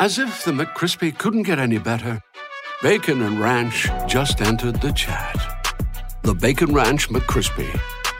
[0.00, 2.20] As if the McCrispy couldn't get any better,
[2.82, 5.38] Bacon and Ranch just entered the chat.
[6.22, 7.70] The Bacon Ranch McCrispy,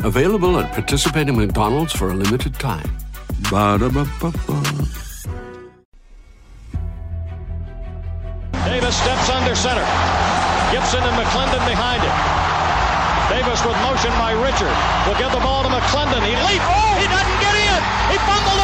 [0.04, 2.88] available at participating McDonald's for a limited time.
[3.50, 4.62] Ba-da-ba-ba-ba.
[8.64, 9.84] Davis steps under center.
[10.70, 12.16] Gibson and McClendon behind him.
[13.28, 14.72] Davis with motion by Richard.
[15.04, 16.22] Will give the ball to McClendon.
[16.22, 16.64] He leaps.
[16.64, 17.80] Oh, he doesn't get in.
[18.08, 18.63] He fumbled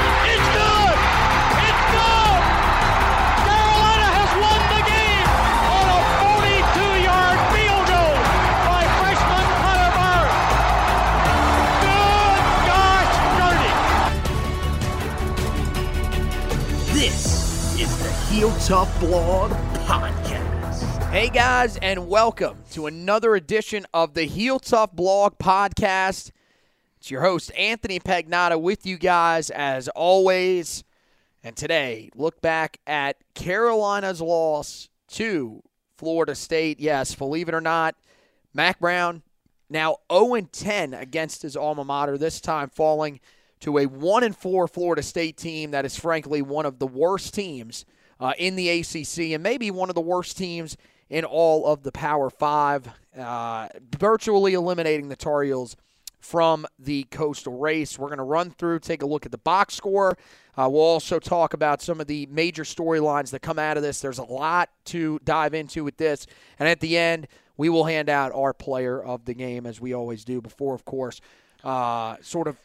[18.31, 19.51] Heel Tough Blog
[19.85, 21.09] Podcast.
[21.09, 26.31] Hey guys, and welcome to another edition of the Heel Tough Blog Podcast.
[26.97, 30.85] It's your host, Anthony Pagnotta, with you guys as always.
[31.43, 35.61] And today, look back at Carolina's loss to
[35.97, 36.79] Florida State.
[36.79, 37.95] Yes, believe it or not,
[38.53, 39.23] Mack Brown
[39.69, 43.19] now 0 10 against his alma mater, this time falling
[43.59, 47.83] to a 1 4 Florida State team that is frankly one of the worst teams
[48.21, 50.77] uh, in the ACC and maybe one of the worst teams
[51.09, 52.87] in all of the Power Five,
[53.17, 53.67] uh,
[53.97, 55.75] virtually eliminating the Tar Heels
[56.19, 57.97] from the coastal race.
[57.97, 60.17] We're going to run through, take a look at the box score.
[60.55, 63.99] Uh, we'll also talk about some of the major storylines that come out of this.
[63.99, 66.27] There's a lot to dive into with this.
[66.59, 67.27] And at the end,
[67.57, 70.85] we will hand out our player of the game, as we always do before, of
[70.85, 71.19] course,
[71.63, 72.57] uh, sort of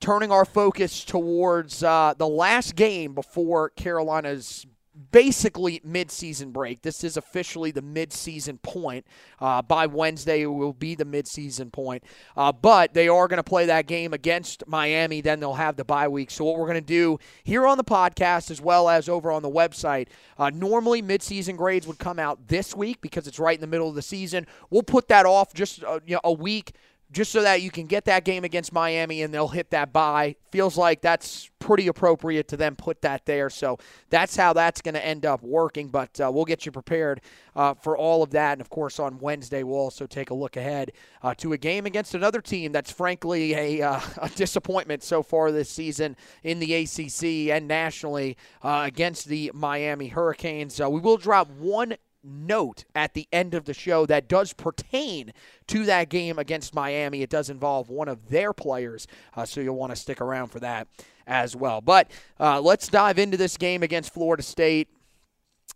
[0.00, 4.66] turning our focus towards uh, the last game before Carolina's
[5.10, 6.82] basically mid-season break.
[6.82, 9.06] This is officially the mid-season point.
[9.40, 12.02] Uh, by Wednesday, it will be the mid-season point.
[12.36, 15.20] Uh, but they are going to play that game against Miami.
[15.20, 16.30] Then they'll have the bye week.
[16.30, 19.42] So what we're going to do here on the podcast, as well as over on
[19.42, 23.60] the website, uh, normally mid-season grades would come out this week because it's right in
[23.60, 24.46] the middle of the season.
[24.70, 26.72] We'll put that off just uh, you know, a week
[27.10, 30.36] just so that you can get that game against Miami and they'll hit that bye.
[30.50, 33.48] Feels like that's pretty appropriate to them put that there.
[33.48, 33.78] So
[34.10, 35.88] that's how that's going to end up working.
[35.88, 37.22] But uh, we'll get you prepared
[37.56, 38.52] uh, for all of that.
[38.52, 40.92] And of course, on Wednesday, we'll also take a look ahead
[41.22, 45.50] uh, to a game against another team that's frankly a, uh, a, disappointment so far
[45.50, 50.80] this season in the ACC and nationally uh, against the Miami Hurricanes.
[50.80, 55.32] Uh, we will drop one note at the end of the show that does pertain
[55.68, 57.22] to that game against Miami.
[57.22, 59.06] It does involve one of their players,
[59.36, 60.88] uh, so you'll want to stick around for that
[61.26, 61.80] as well.
[61.80, 64.88] But uh, let's dive into this game against Florida State.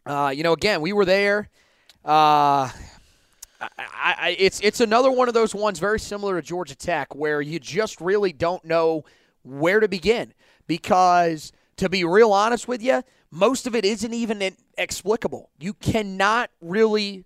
[0.05, 1.49] Uh, you know, again, we were there.
[2.05, 2.69] Uh,
[3.61, 3.69] I,
[4.19, 7.61] I, it's it's another one of those ones very similar to Georgia Tech where you
[7.61, 9.05] just really don't know
[9.45, 10.35] where to begin
[10.67, 15.49] because to be real honest with you, most of it isn't even explicable.
[15.59, 17.25] You cannot really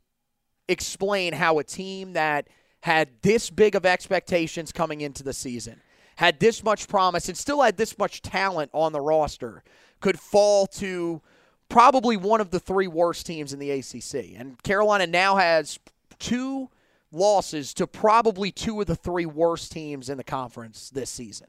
[0.69, 2.47] explain how a team that
[2.83, 5.81] had this big of expectations coming into the season,
[6.15, 9.65] had this much promise, and still had this much talent on the roster,
[10.01, 11.21] could fall to
[11.69, 14.39] probably one of the three worst teams in the ACC.
[14.39, 15.81] And Carolina now has
[16.21, 16.71] two
[17.11, 21.49] losses to probably two of the three worst teams in the conference this season.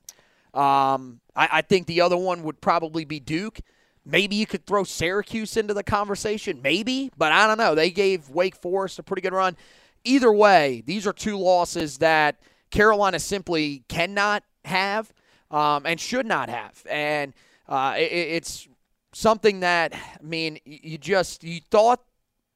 [0.55, 3.59] Um, I, I think the other one would probably be Duke.
[4.09, 7.75] Maybe you could throw Syracuse into the conversation, maybe, but I don't know.
[7.75, 9.57] They gave Wake Forest a pretty good run.
[10.05, 12.39] Either way, these are two losses that
[12.71, 15.11] Carolina simply cannot have
[15.51, 17.33] um, and should not have, and
[17.67, 18.67] uh, it, it's
[19.13, 22.01] something that I mean, you just you thought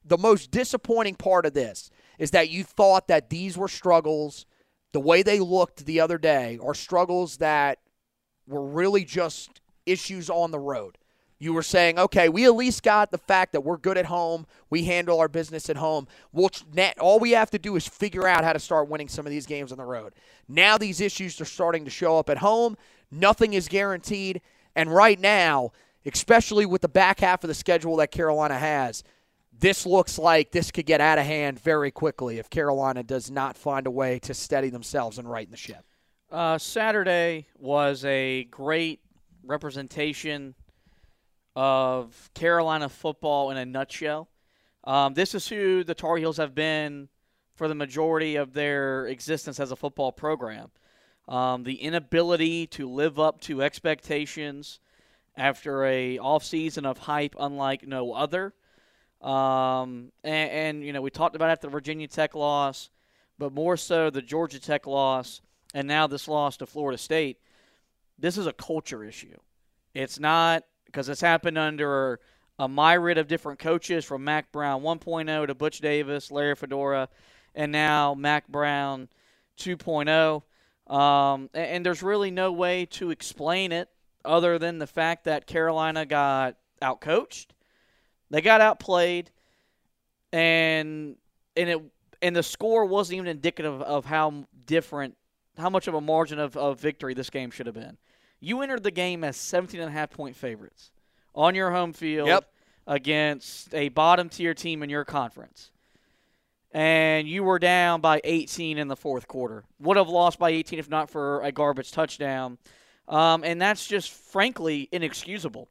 [0.05, 4.45] the most disappointing part of this is that you thought that these were struggles
[4.91, 7.79] the way they looked the other day are struggles that
[8.47, 10.97] were really just issues on the road.
[11.41, 14.45] You were saying, okay, we at least got the fact that we're good at home.
[14.69, 16.07] We handle our business at home.
[16.31, 19.25] We'll, net, all we have to do is figure out how to start winning some
[19.25, 20.13] of these games on the road.
[20.47, 22.77] Now these issues are starting to show up at home.
[23.09, 24.41] Nothing is guaranteed.
[24.75, 25.71] And right now,
[26.05, 29.03] especially with the back half of the schedule that Carolina has,
[29.51, 33.57] this looks like this could get out of hand very quickly if Carolina does not
[33.57, 35.83] find a way to steady themselves and right in the ship.
[36.31, 38.99] Uh, Saturday was a great
[39.43, 40.53] representation
[41.55, 44.29] of Carolina football in a nutshell.
[44.83, 47.09] Um, this is who the Tar Heels have been
[47.55, 50.71] for the majority of their existence as a football program.
[51.27, 54.79] Um, the inability to live up to expectations
[55.37, 58.53] after a offseason of hype unlike no other.
[59.21, 62.89] Um, and, and, you know, we talked about after the Virginia Tech loss,
[63.37, 65.41] but more so the Georgia Tech loss,
[65.73, 67.37] and now this loss to Florida State.
[68.17, 69.37] This is a culture issue.
[69.93, 72.19] It's not because it's happened under
[72.59, 77.09] a myriad of different coaches from Mack Brown 1.0 to Butch Davis, Larry Fedora,
[77.55, 79.09] and now Mack Brown
[79.57, 80.43] 2.0.
[80.93, 83.89] Um, and, and there's really no way to explain it
[84.25, 87.47] other than the fact that Carolina got outcoached,
[88.29, 89.31] they got outplayed,
[90.31, 91.15] and
[91.55, 91.81] and it
[92.21, 95.17] and the score wasn't even indicative of how different,
[95.57, 97.97] how much of a margin of, of victory this game should have been.
[98.41, 100.89] You entered the game as 17 and a half point favorites
[101.35, 102.51] on your home field yep.
[102.87, 105.69] against a bottom tier team in your conference.
[106.73, 109.63] And you were down by 18 in the fourth quarter.
[109.79, 112.57] Would have lost by 18 if not for a garbage touchdown.
[113.07, 115.69] Um, and that's just frankly inexcusable.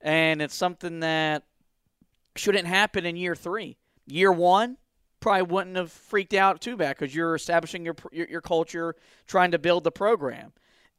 [0.00, 1.42] And it's something that
[2.36, 3.76] shouldn't happen in year three.
[4.06, 4.78] Year one,
[5.20, 8.94] probably wouldn't have freaked out too bad because you're establishing your, your, your culture,
[9.26, 10.52] trying to build the program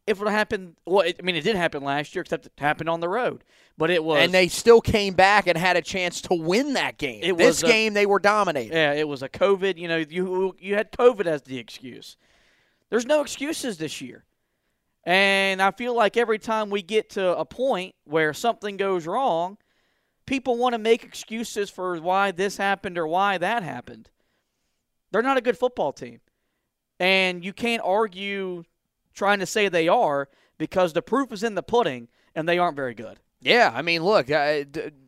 [0.07, 2.89] if it happened, well, it, I mean, it did happen last year, except it happened
[2.89, 3.43] on the road.
[3.77, 6.97] But it was, and they still came back and had a chance to win that
[6.97, 7.19] game.
[7.21, 8.71] It this a, game, they were dominating.
[8.71, 9.77] Yeah, it was a COVID.
[9.77, 12.17] You know, you you had COVID as the excuse.
[12.89, 14.23] There's no excuses this year,
[15.03, 19.57] and I feel like every time we get to a point where something goes wrong,
[20.25, 24.09] people want to make excuses for why this happened or why that happened.
[25.11, 26.21] They're not a good football team,
[26.97, 28.63] and you can't argue
[29.17, 32.75] trying to say they are because the proof is in the pudding and they aren't
[32.75, 33.19] very good.
[33.41, 34.65] Yeah, I mean, look, I,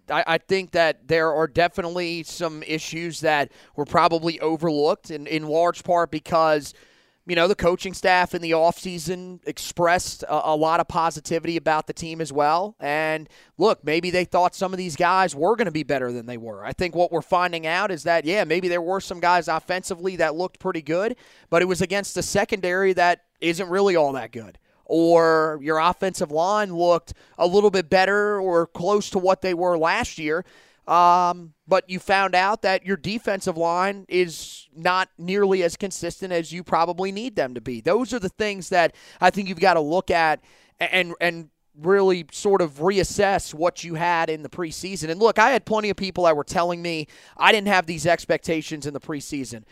[0.09, 5.83] I think that there are definitely some issues that were probably overlooked in, in large
[5.83, 6.73] part because–
[7.29, 11.85] you know, the coaching staff in the offseason expressed a, a, lot of positivity about
[11.85, 12.75] the team as well.
[12.79, 13.29] And
[13.59, 16.37] look, maybe they thought some of these guys were going to be better than they
[16.37, 16.65] were.
[16.65, 20.15] I think what we're finding out is that, yeah, maybe there were some guys offensively
[20.15, 21.17] that looked pretty good,
[21.51, 24.57] but it was against a secondary that isn't really all that good
[24.89, 29.77] or your offensive line looked a little bit better or close to what they were
[29.77, 30.43] last year.
[30.87, 36.51] Um, but you found out that your defensive line is not nearly as consistent as
[36.51, 37.79] you probably need them to be.
[37.79, 40.43] Those are the things that I think you've got to look at
[40.79, 41.49] and and
[41.79, 45.11] really sort of reassess what you had in the preseason.
[45.11, 47.07] And look, I had plenty of people that were telling me
[47.37, 49.65] I didn't have these expectations in the preseason.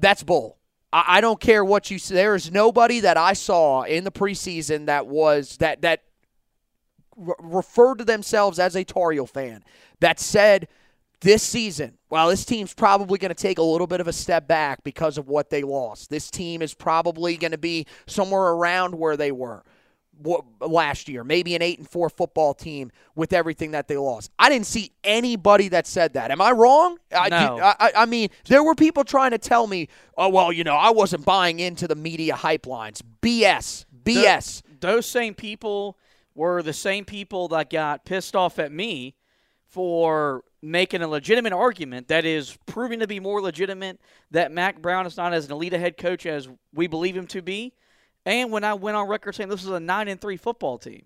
[0.00, 0.56] That's bull.
[0.92, 2.14] I, I don't care what you say.
[2.14, 6.02] There is nobody that I saw in the preseason that was that that
[7.16, 9.64] re- referred to themselves as a Tar Heel fan
[10.00, 10.68] that said
[11.20, 14.48] this season, well, this team's probably going to take a little bit of a step
[14.48, 16.10] back because of what they lost.
[16.10, 19.62] This team is probably going to be somewhere around where they were
[20.60, 24.30] last year, maybe an eight and four football team with everything that they lost.
[24.38, 26.30] I didn't see anybody that said that.
[26.30, 26.98] Am I wrong?
[27.12, 27.18] No.
[27.18, 30.76] I, I, I mean, there were people trying to tell me, oh well, you know,
[30.76, 33.02] I wasn't buying into the media hype lines.
[33.20, 34.62] BS, BS.
[34.62, 35.98] The, those same people
[36.34, 39.14] were the same people that got pissed off at me
[39.66, 43.98] for making a legitimate argument that is proving to be more legitimate
[44.30, 47.42] that Mack Brown is not as an elite head coach as we believe him to
[47.42, 47.72] be.
[48.24, 51.04] And when I went on record saying this is a nine and three football team,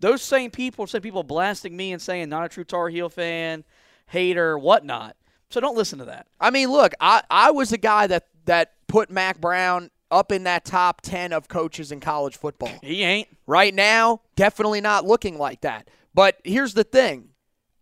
[0.00, 3.64] those same people, same people blasting me and saying not a true Tar Heel fan,
[4.06, 5.16] hater, whatnot.
[5.50, 6.26] So don't listen to that.
[6.40, 10.44] I mean, look, I, I was a guy that that put Mack Brown up in
[10.44, 12.72] that top 10 of coaches in college football.
[12.82, 13.28] He ain't.
[13.46, 15.88] Right now, definitely not looking like that.
[16.14, 17.30] But here's the thing.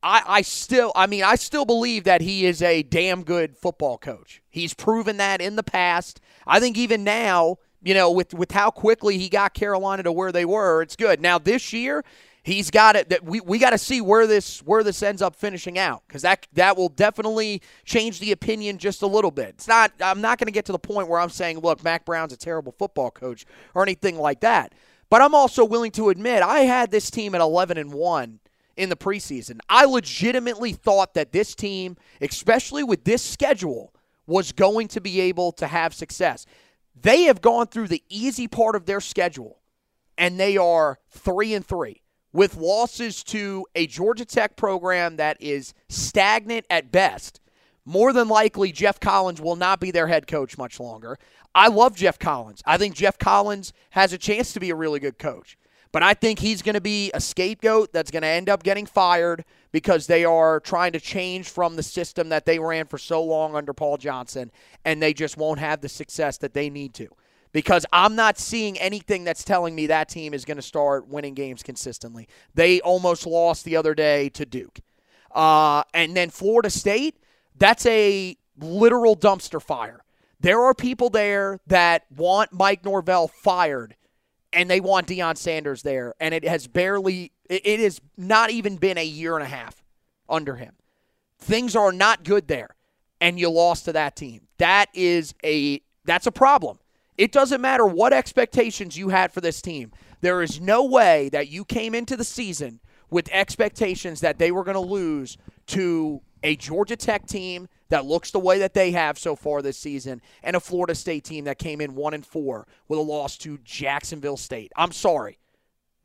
[0.02, 3.98] I, I still I mean I still believe that he is a damn good football
[3.98, 4.42] coach.
[4.48, 6.20] He's proven that in the past.
[6.46, 10.32] I think even now, you know, with with how quickly he got Carolina to where
[10.32, 11.20] they were, it's good.
[11.20, 12.04] Now this year,
[12.46, 13.08] He's got it.
[13.08, 16.22] That we, we got to see where this where this ends up finishing out because
[16.22, 19.48] that that will definitely change the opinion just a little bit.
[19.48, 19.90] It's not.
[20.00, 22.36] I'm not going to get to the point where I'm saying, look, Mack Brown's a
[22.36, 24.74] terrible football coach or anything like that.
[25.10, 28.38] But I'm also willing to admit I had this team at 11 and one
[28.76, 29.58] in the preseason.
[29.68, 33.92] I legitimately thought that this team, especially with this schedule,
[34.28, 36.46] was going to be able to have success.
[37.00, 39.60] They have gone through the easy part of their schedule,
[40.16, 45.74] and they are three and three with losses to a Georgia Tech program that is
[45.88, 47.40] stagnant at best.
[47.84, 51.18] More than likely, Geoff Collins will not be their head coach much longer.
[51.54, 52.62] I love Geoff Collins.
[52.66, 55.56] I think Geoff Collins has a chance to be a really good coach.
[55.92, 58.84] But I think he's going to be a scapegoat that's going to end up getting
[58.84, 63.22] fired because they are trying to change from the system that they ran for so
[63.22, 64.50] long under Paul Johnson,
[64.84, 67.08] and they just won't have the success that they need to.
[67.52, 71.34] Because I'm not seeing anything that's telling me that team is going to start winning
[71.34, 72.28] games consistently.
[72.54, 74.80] They almost lost the other day to Duke.
[75.34, 77.16] Uh, and then Florida State,
[77.56, 80.02] that's a literal dumpster fire.
[80.40, 83.96] There are people there that want Mike Norvell fired
[84.52, 88.98] and they want Deion Sanders there, and it has barely, it has not even been
[88.98, 89.82] a year and a half
[90.28, 90.74] under him.
[91.38, 92.70] Things are not good there,
[93.20, 94.48] and you lost to that team.
[94.58, 96.78] That is a that's a problem.
[97.18, 99.92] It doesn't matter what expectations you had for this team.
[100.20, 104.64] There is no way that you came into the season with expectations that they were
[104.64, 105.38] going to lose
[105.68, 109.78] to a Georgia Tech team that looks the way that they have so far this
[109.78, 113.36] season, and a Florida State team that came in one and four with a loss
[113.38, 114.72] to Jacksonville State.
[114.76, 115.38] I'm sorry.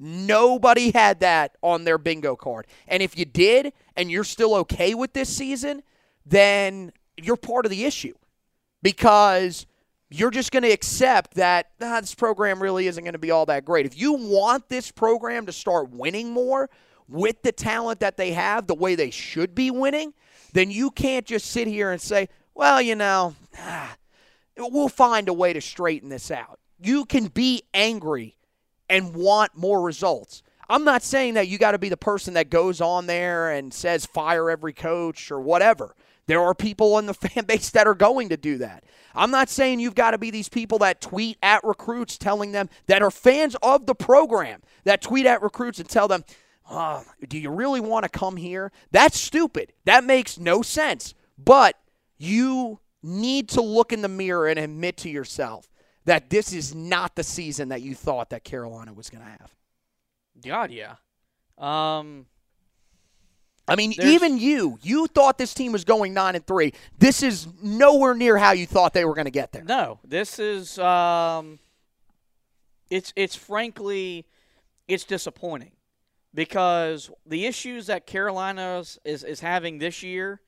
[0.03, 2.65] Nobody had that on their bingo card.
[2.87, 5.83] And if you did and you're still okay with this season,
[6.25, 8.15] then you're part of the issue
[8.81, 9.67] because
[10.09, 13.45] you're just going to accept that ah, this program really isn't going to be all
[13.45, 13.85] that great.
[13.85, 16.71] If you want this program to start winning more
[17.07, 20.15] with the talent that they have, the way they should be winning,
[20.53, 23.95] then you can't just sit here and say, well, you know, ah,
[24.57, 26.59] we'll find a way to straighten this out.
[26.79, 28.35] You can be angry
[28.91, 30.43] and want more results.
[30.69, 33.73] I'm not saying that you got to be the person that goes on there and
[33.73, 35.95] says fire every coach or whatever.
[36.27, 38.83] There are people in the fan base that are going to do that.
[39.15, 42.69] I'm not saying you've got to be these people that tweet at recruits telling them
[42.87, 46.23] that are fans of the program that tweet at recruits and tell them,
[46.69, 48.71] oh, do you really want to come here?
[48.91, 49.73] That's stupid.
[49.85, 51.13] That makes no sense.
[51.37, 51.77] But
[52.17, 55.70] you need to look in the mirror and admit to yourself
[56.05, 59.53] that this is not the season that you thought that Carolina was going to have.
[60.43, 60.95] God, yeah.
[61.57, 62.25] Um,
[63.67, 66.73] I mean, even you, you thought this team was going nine and three.
[66.97, 69.63] This is nowhere near how you thought they were going to get there.
[69.63, 70.79] No, this is.
[70.79, 71.59] Um,
[72.89, 74.25] it's it's frankly,
[74.87, 75.71] it's disappointing
[76.33, 80.41] because the issues that Carolina is, is having this year,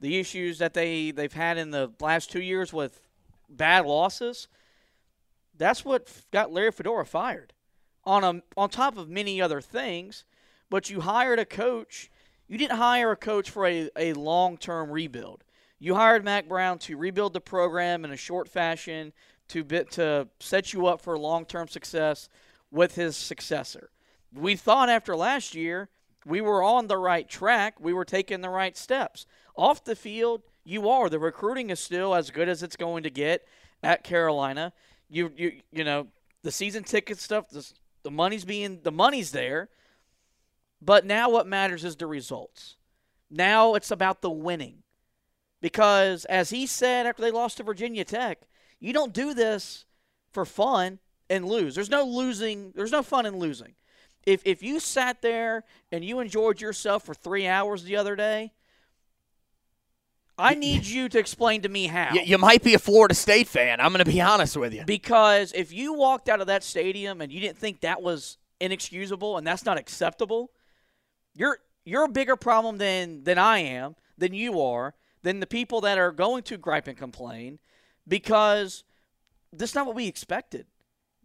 [0.00, 3.00] the issues that they, they've had in the last two years with
[3.48, 4.48] bad losses,
[5.56, 7.52] that's what got Larry Fedora fired.
[8.04, 10.24] On a, on top of many other things,
[10.68, 12.10] but you hired a coach.
[12.46, 15.42] You didn't hire a coach for a, a long term rebuild.
[15.78, 19.12] You hired Mack Brown to rebuild the program in a short fashion
[19.48, 22.28] to bit, to set you up for long term success
[22.70, 23.90] with his successor
[24.34, 25.88] we thought after last year
[26.26, 27.78] we were on the right track.
[27.78, 29.26] We were taking the right steps.
[29.56, 31.08] Off the field, you are.
[31.08, 33.46] The recruiting is still as good as it's going to get
[33.82, 34.72] at Carolina.
[35.08, 36.08] You you you know
[36.42, 37.48] the season ticket stuff.
[37.50, 37.70] The,
[38.02, 39.68] the money's being the money's there.
[40.80, 42.76] But now what matters is the results.
[43.30, 44.82] Now it's about the winning.
[45.60, 48.42] Because as he said after they lost to Virginia Tech,
[48.80, 49.86] you don't do this
[50.30, 50.98] for fun
[51.30, 51.74] and lose.
[51.74, 52.72] There's no losing.
[52.74, 53.74] There's no fun in losing
[54.26, 58.52] if if you sat there and you enjoyed yourself for three hours the other day,
[60.36, 62.12] I need you to explain to me how.
[62.12, 63.80] You, you might be a Florida State fan.
[63.80, 64.84] I'm going to be honest with you.
[64.84, 69.36] Because if you walked out of that stadium and you didn't think that was inexcusable
[69.36, 70.50] and that's not acceptable,
[71.34, 75.80] you're you're a bigger problem than than I am, than you are, than the people
[75.82, 77.60] that are going to gripe and complain,
[78.08, 78.82] because
[79.52, 80.66] that's not what we expected.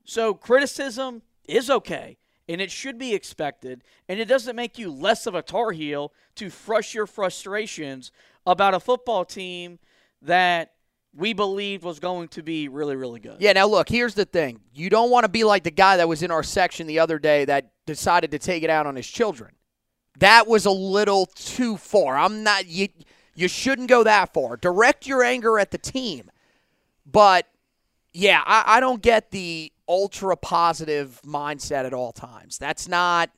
[0.05, 3.83] So criticism is okay and it should be expected.
[4.07, 8.11] And it doesn't make you less of a Tar Heel to frush your frustrations
[8.51, 9.79] about a football team
[10.21, 10.73] that
[11.15, 13.37] we believed was going to be really, really good.
[13.39, 14.59] Yeah, now look, here's the thing.
[14.73, 17.19] You don't want to be like the guy that was in our section the other
[17.19, 19.53] day that decided to take it out on his children.
[20.19, 22.17] That was a little too far.
[22.17, 22.89] I'm not you
[23.35, 24.57] you shouldn't go that far.
[24.57, 26.29] Direct your anger at the team.
[27.05, 27.47] But
[28.13, 32.57] yeah, I, I don't get the ultra positive mindset at all times.
[32.57, 33.29] That's not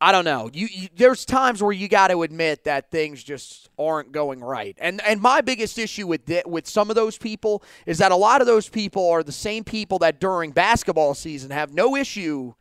[0.00, 0.48] I don't know.
[0.52, 4.76] You, you there's times where you got to admit that things just aren't going right.
[4.80, 8.16] And and my biggest issue with th- with some of those people is that a
[8.16, 12.54] lot of those people are the same people that during basketball season have no issue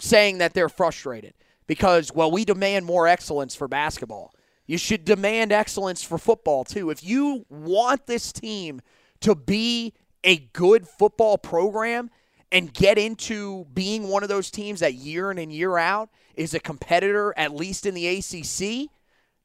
[0.00, 1.34] saying that they're frustrated
[1.68, 4.34] because well we demand more excellence for basketball.
[4.66, 6.90] You should demand excellence for football too.
[6.90, 8.80] If you want this team
[9.20, 9.92] to be
[10.24, 12.10] a good football program
[12.50, 16.54] and get into being one of those teams that year in and year out is
[16.54, 18.90] a competitor, at least in the ACC,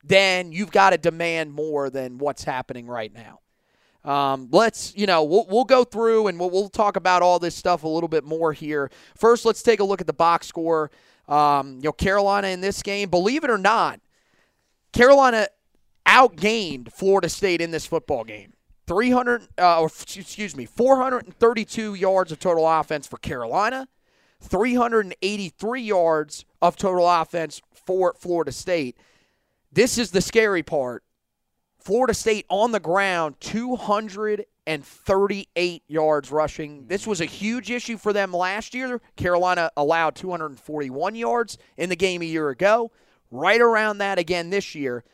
[0.03, 3.39] then you've got to demand more than what's happening right now.
[4.10, 7.55] Um, let's, you know, we'll, we'll go through and we'll, we'll talk about all this
[7.55, 8.89] stuff a little bit more here.
[9.15, 10.89] First, let's take a look at the box score.
[11.27, 14.00] Um, you know, Carolina in this game, believe it or not,
[14.93, 15.48] Carolina
[16.05, 18.53] outgained Florida State in this football game.
[18.88, 23.88] 300 uh, or excuse me 432 yards of total offense for Carolina
[24.41, 28.98] 383 yards of total offense for Florida State.
[29.72, 31.03] This is the scary part.
[31.79, 36.86] Florida State on the ground 238 yards rushing.
[36.88, 39.00] This was a huge issue for them last year.
[39.15, 42.91] Carolina allowed 241 yards in the game a year ago
[43.31, 45.05] right around that again this year.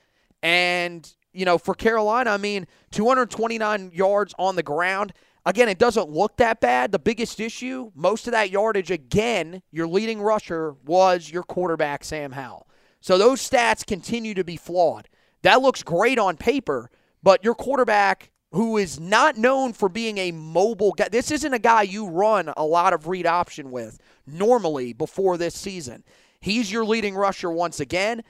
[0.42, 5.12] And you know, for Carolina, I mean, 229 yards on the ground.
[5.46, 6.92] Again, it doesn't look that bad.
[6.92, 12.32] The biggest issue, most of that yardage, again, your leading rusher was your quarterback, Sam
[12.32, 12.68] Howell.
[13.00, 15.08] So those stats continue to be flawed.
[15.44, 16.90] That looks great on paper,
[17.22, 21.60] but your quarterback, who is not known for being a mobile guy, this isn't a
[21.60, 26.04] guy you run a lot of read option with normally before this season.
[26.40, 28.24] He's your leading rusher once again.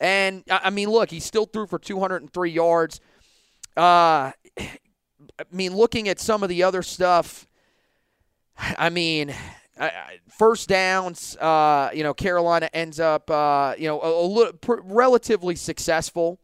[0.00, 3.00] And I mean, look, he still threw for 203 yards.
[3.76, 4.32] Uh,
[5.38, 7.46] I mean, looking at some of the other stuff,
[8.56, 9.34] I mean,
[10.28, 11.36] first downs.
[11.36, 16.38] Uh, you know, Carolina ends up, uh, you know, a, a little pr- relatively successful.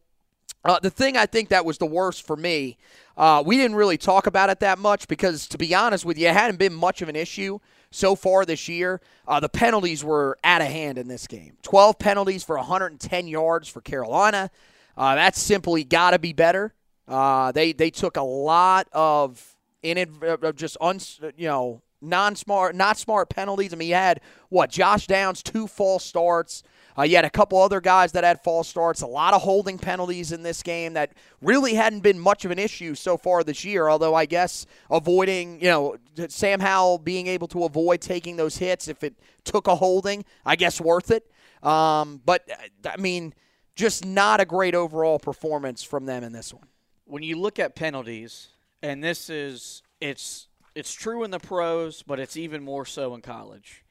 [0.65, 2.77] Uh, the thing I think that was the worst for me,
[3.17, 6.27] uh, we didn't really talk about it that much because, to be honest with you,
[6.27, 7.59] it hadn't been much of an issue
[7.91, 9.01] so far this year.
[9.27, 13.67] Uh, the penalties were out of hand in this game 12 penalties for 110 yards
[13.67, 14.49] for Carolina.
[14.95, 16.73] Uh, that's simply got to be better.
[17.07, 20.99] Uh, they, they took a lot of it, just un,
[21.35, 23.73] you know non smart not smart penalties.
[23.73, 26.63] I mean, you had what Josh Downs two false starts.
[26.97, 29.79] Uh, you had a couple other guys that had false starts, a lot of holding
[29.79, 33.65] penalties in this game that really hadn't been much of an issue so far this
[33.65, 33.89] year.
[33.89, 35.95] Although I guess avoiding, you know,
[36.27, 40.55] Sam Howell being able to avoid taking those hits if it took a holding, I
[40.55, 41.31] guess worth it.
[41.63, 42.47] Um, but
[42.85, 43.33] I mean,
[43.75, 46.67] just not a great overall performance from them in this one.
[47.13, 48.47] When you look at penalties,
[48.81, 53.21] and this is it's it's true in the pros, but it's even more so in
[53.21, 53.83] college.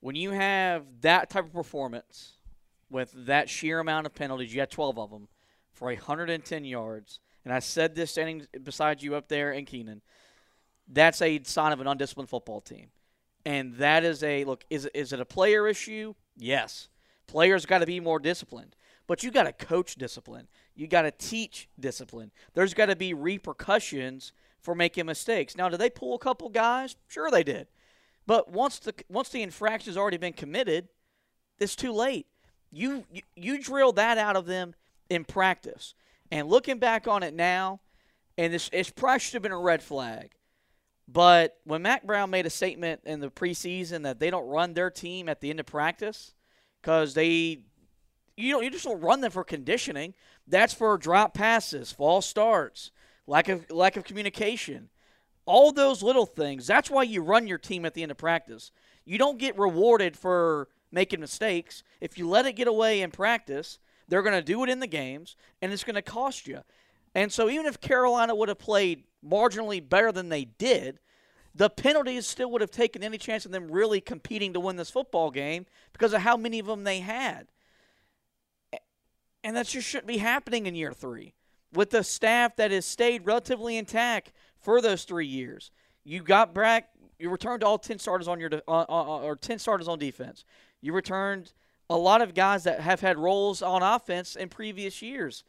[0.00, 2.32] When you have that type of performance
[2.90, 5.28] with that sheer amount of penalties, you had 12 of them
[5.72, 7.20] for 110 yards.
[7.44, 10.02] And I said this standing beside you up there in Kenan.
[10.88, 12.88] That's a sign of an undisciplined football team.
[13.46, 16.14] And that is a look, is, is it a player issue?
[16.36, 16.88] Yes.
[17.28, 18.74] Players got to be more disciplined.
[19.06, 20.48] But you got to coach discipline.
[20.74, 22.30] You got to teach discipline.
[22.54, 25.56] There's got to be repercussions for making mistakes.
[25.56, 26.96] Now, did they pull a couple guys?
[27.08, 27.66] Sure, they did.
[28.26, 30.88] But once the once the infraction has already been committed,
[31.58, 32.26] it's too late.
[32.72, 34.74] You, you you drill that out of them
[35.10, 35.94] in practice.
[36.30, 37.80] And looking back on it now,
[38.38, 40.32] and this it's probably should have been a red flag.
[41.06, 44.90] But when Mack Brown made a statement in the preseason that they don't run their
[44.90, 46.32] team at the end of practice
[46.80, 47.60] because they
[48.36, 50.14] you don't you just don't run them for conditioning.
[50.46, 52.90] That's for drop passes, false starts,
[53.26, 54.90] lack of lack of communication.
[55.46, 56.66] All those little things.
[56.66, 58.70] That's why you run your team at the end of practice.
[59.04, 61.82] You don't get rewarded for making mistakes.
[62.00, 64.86] If you let it get away in practice, they're going to do it in the
[64.86, 66.60] games, and it's going to cost you.
[67.14, 70.98] And so, even if Carolina would have played marginally better than they did,
[71.54, 74.90] the penalties still would have taken any chance of them really competing to win this
[74.90, 77.46] football game because of how many of them they had.
[79.44, 81.34] And that just shouldn't be happening in year three
[81.72, 85.70] with the staff that has stayed relatively intact for those three years.
[86.02, 89.58] You got back, you returned all 10 starters on your, de- uh, uh, or 10
[89.58, 90.44] starters on defense.
[90.80, 91.52] You returned
[91.90, 95.44] a lot of guys that have had roles on offense in previous years.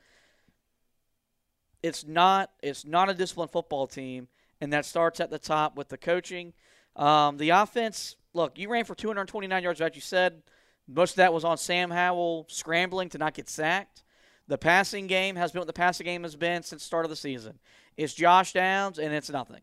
[1.82, 4.28] It's not it's not a disciplined football team,
[4.60, 6.54] and that starts at the top with the coaching.
[6.96, 10.42] Um, the offense, look, you ran for 229 yards, like you said.
[10.88, 14.04] Most of that was on Sam Howell scrambling to not get sacked.
[14.48, 17.10] The passing game has been what the passing game has been since the start of
[17.10, 17.60] the season.
[17.98, 19.62] It's Josh Downs, and it's nothing.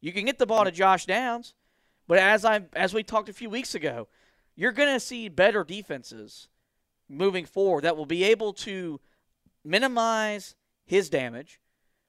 [0.00, 1.54] You can get the ball to Josh Downs,
[2.06, 4.08] but as I as we talked a few weeks ago,
[4.54, 6.48] you're going to see better defenses
[7.08, 9.00] moving forward that will be able to
[9.64, 10.54] minimize
[10.84, 11.60] his damage,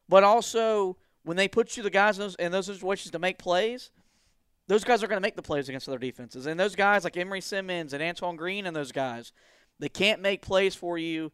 [0.08, 3.38] but also when they put you the guys in those, in those situations to make
[3.38, 3.92] plays,
[4.70, 6.46] those guys are going to make the plays against other defenses.
[6.46, 9.34] And those guys like Emery Simmons and Antoine Green and those guys,
[9.80, 11.32] they can't make plays for you.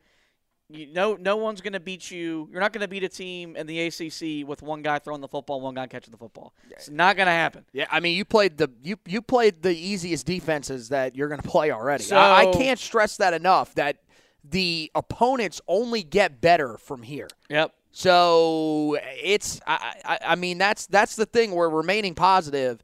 [0.70, 2.48] You know, no one's going to beat you.
[2.50, 5.28] You're not going to beat a team in the ACC with one guy throwing the
[5.28, 6.54] football, one guy catching the football.
[6.72, 7.66] It's not going to happen.
[7.74, 11.42] Yeah, I mean, you played the you you played the easiest defenses that you're going
[11.42, 12.06] to play already.
[12.06, 13.76] So- I, I can't stress that enough.
[13.76, 13.98] That
[14.44, 17.28] the opponents only get better from here.
[17.50, 17.74] Yep.
[17.92, 22.82] So it's I, I, I mean that's that's the thing where remaining positive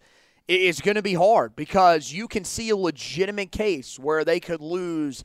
[0.59, 4.61] is going to be hard because you can see a legitimate case where they could
[4.61, 5.23] lose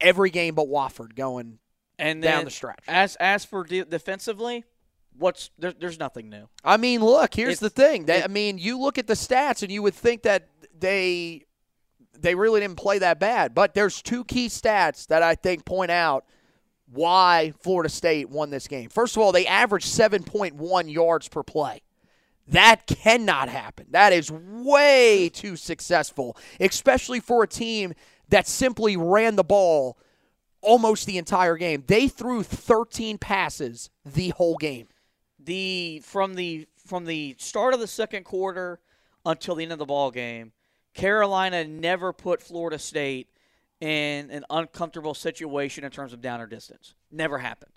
[0.00, 1.58] every game but Wofford going
[1.98, 2.80] And down the stretch.
[2.88, 4.64] As as for de- defensively,
[5.18, 6.48] what's there, there's nothing new.
[6.64, 8.06] I mean, look, here's It's- the thing.
[8.06, 10.48] They, it- I mean, you look at the stats and you would think that
[10.78, 11.44] they
[12.18, 15.90] they really didn't play that bad, but there's two key stats that I think point
[15.90, 16.24] out
[16.92, 18.90] why Florida State won this game.
[18.90, 21.80] First of all, they averaged 7.1 yards per play.
[22.48, 23.86] That cannot happen.
[23.90, 27.94] That is way too successful, especially for a team
[28.28, 29.96] that simply ran the ball
[30.60, 31.84] almost the entire game.
[31.86, 34.88] They threw 13 passes the whole game.
[35.38, 38.80] the from the from the start of the second quarter
[39.24, 40.52] until the end of the ball game,
[40.94, 43.28] Carolina never put Florida State
[43.80, 46.94] in an uncomfortable situation in terms of down or distance.
[47.10, 47.72] Never happened.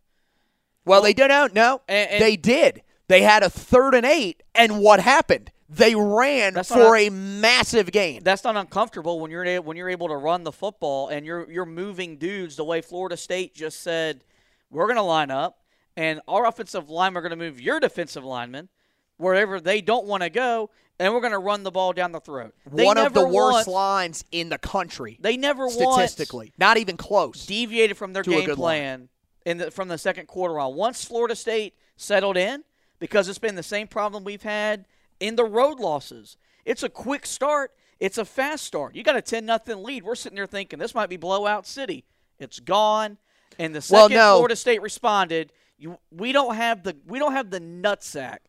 [0.86, 1.54] Well, they didn't.
[1.56, 2.84] No, And- and- they did.
[3.08, 5.52] They had a third and eight, and what happened?
[5.68, 8.24] They ran That's for not a massive gain.
[8.24, 11.66] That's not uncomfortable when you're when you're able to run the football and you're you're
[11.66, 14.24] moving dudes the way Florida State just said
[14.70, 15.62] we're going to line up
[15.98, 18.70] and our offensive line are going to move your defensive linemen
[19.18, 22.20] wherever they don't want to go and we're going to run the ball down the
[22.20, 22.54] throat.
[22.72, 26.54] They One of the worst lines in the country, They never statistically.
[26.58, 27.46] Not even close.
[27.46, 29.10] deviated from their game plan
[29.46, 30.76] in the, from the second quarter on.
[30.76, 32.64] Once Florida State settled in,
[33.00, 34.86] because it's been the same problem we've had
[35.20, 36.38] in the road losses.
[36.66, 37.72] It's a quick start.
[38.00, 38.96] It's a fast start.
[38.96, 40.04] You got a ten nothing lead.
[40.04, 42.04] We're sitting there thinking this might be blowout city.
[42.40, 43.18] It's gone.
[43.58, 44.36] And the Well, second no.
[44.36, 48.40] Florida State responded, you, we don't have the we don't have the nutsack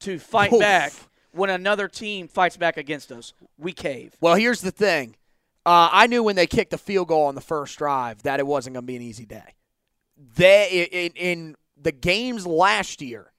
[0.00, 0.60] to fight Oof.
[0.60, 0.92] back
[1.32, 3.32] when another team fights back against us.
[3.58, 4.14] We cave.
[4.20, 5.16] Well, here's the thing.
[5.66, 8.46] Uh, I knew when they kicked the field goal on the first drive that it
[8.46, 9.54] wasn't going to be an easy day.
[10.36, 13.32] They in, in the games last year,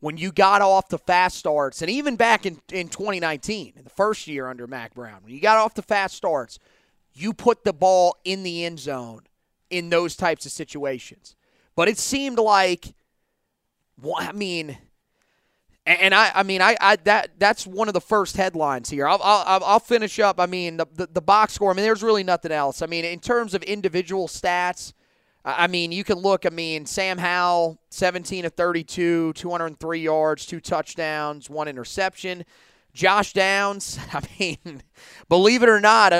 [0.00, 3.90] when you got off the fast starts, and even back in, in 2019, in the
[3.90, 6.58] first year under Mack Brown, when you got off the fast starts,
[7.12, 9.22] you put the ball in the end zone
[9.70, 11.34] in those types of situations.
[11.74, 12.94] But it seemed like,
[14.00, 14.78] well, I mean,
[15.84, 19.08] and, I, I mean, I, I, that, that's one of the first headlines here.
[19.08, 20.38] I'll, I'll, I'll finish up.
[20.38, 21.70] I mean, the, the, the box score.
[21.70, 22.82] I mean, there's really nothing else.
[22.82, 24.92] I mean, in terms of individual stats,
[25.56, 26.44] I mean, you can look.
[26.44, 32.44] I mean, Sam Howell, 17 of 32, 203 yards, two touchdowns, one interception.
[32.92, 34.82] Josh Downs, I mean,
[35.28, 36.12] believe it or not,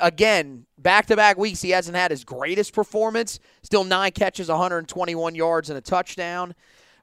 [0.00, 3.40] again, back to back weeks, he hasn't had his greatest performance.
[3.62, 6.54] Still nine catches, 121 yards, and a touchdown.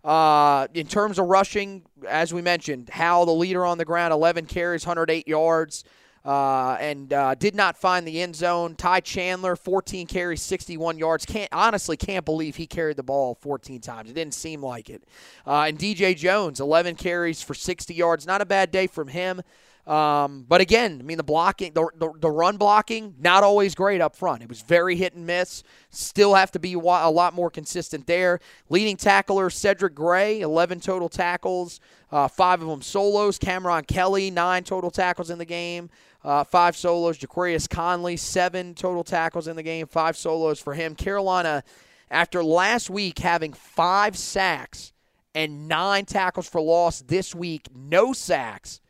[0.03, 4.45] Uh, in terms of rushing, as we mentioned, Howell, the leader on the ground, 11
[4.45, 5.83] carries, 108 yards,
[6.27, 8.75] uh, and uh, did not find the end zone.
[8.75, 11.25] Ty Chandler, 14 carries, 61 yards.
[11.25, 14.09] Can't honestly can't believe he carried the ball 14 times.
[14.09, 15.05] It didn't seem like it.
[15.45, 18.27] Uh, and DJ Jones, 11 carries for 60 yards.
[18.27, 19.41] Not a bad day from him.
[19.87, 24.01] Um, but again, I mean, the blocking, the, the, the run blocking, not always great
[24.01, 24.43] up front.
[24.43, 25.63] It was very hit and miss.
[25.91, 28.41] Still have to be a lot more consistent there.
[28.69, 31.79] Leading tackler Cedric Gray, 11 total tackles,
[32.11, 33.37] uh, five of them solos.
[33.37, 35.89] Cameron Kelly, nine total tackles in the game,
[36.21, 37.17] uh, five solos.
[37.17, 40.95] Jaquarius Conley, seven total tackles in the game, five solos for him.
[40.95, 41.63] Carolina,
[42.11, 44.91] after last week having five sacks
[45.33, 48.81] and nine tackles for loss this week, no sacks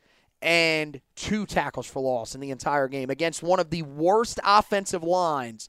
[0.48, 5.04] and two tackles for loss in the entire game against one of the worst offensive
[5.04, 5.68] lines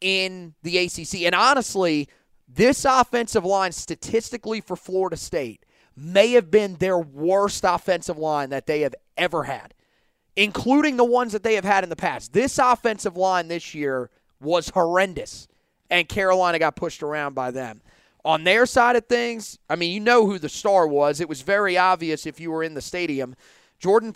[0.00, 1.22] in the ACC.
[1.22, 2.08] And honestly,
[2.48, 5.64] this offensive line statistically for Florida State
[5.96, 9.74] may have been their worst offensive line that they have ever had,
[10.34, 12.32] including the ones that they have had in the past.
[12.32, 15.46] This offensive line this year was horrendous,
[15.88, 17.80] and Carolina got pushed around by them.
[18.24, 21.20] On their side of things, I mean, you know who the star was.
[21.20, 23.36] It was very obvious if you were in the stadium.
[23.80, 24.14] Jordan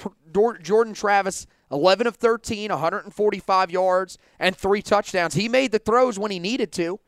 [0.62, 5.34] Jordan Travis, 11 of 13, 145 yards and three touchdowns.
[5.34, 7.00] He made the throws when he needed to.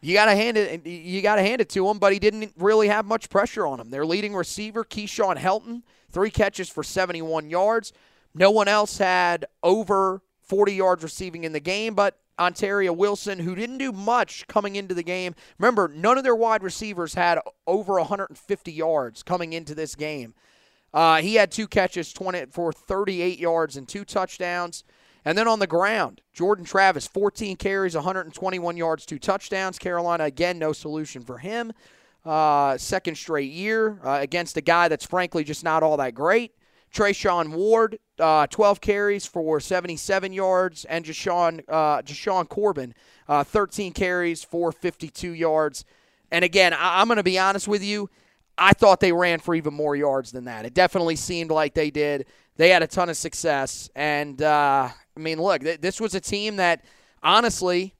[0.00, 0.86] You gotta hand it.
[0.86, 3.90] You gotta hand it to him, but he didn't really have much pressure on him.
[3.90, 7.92] Their leading receiver, Keyshawn Helton, three catches for 71 yards.
[8.34, 13.54] No one else had over 40 yards receiving in the game, but Ontaria Wilson, who
[13.54, 15.34] didn't do much coming into the game.
[15.58, 20.34] Remember, none of their wide receivers had over 150 yards coming into this game.
[20.92, 24.84] Uh, he had two catches 20 for 38 yards and two touchdowns.
[25.24, 29.78] And then on the ground, Jordan Travis, 14 carries, 121 yards, two touchdowns.
[29.78, 31.72] Carolina, again, no solution for him.
[32.24, 36.52] Uh, second straight year uh, against a guy that's frankly just not all that great.
[36.92, 42.94] Treshaun Ward, uh, 12 carries for 77 yards, and Jashaun, uh, Corbin,
[43.28, 45.84] uh, 13 carries for 52 yards.
[46.30, 48.08] And again, I- I'm going to be honest with you.
[48.58, 50.66] I thought they ran for even more yards than that.
[50.66, 52.26] It definitely seemed like they did.
[52.56, 53.88] They had a ton of success.
[53.94, 56.84] And, uh, I mean, look, th- this was a team that,
[57.22, 57.94] honestly,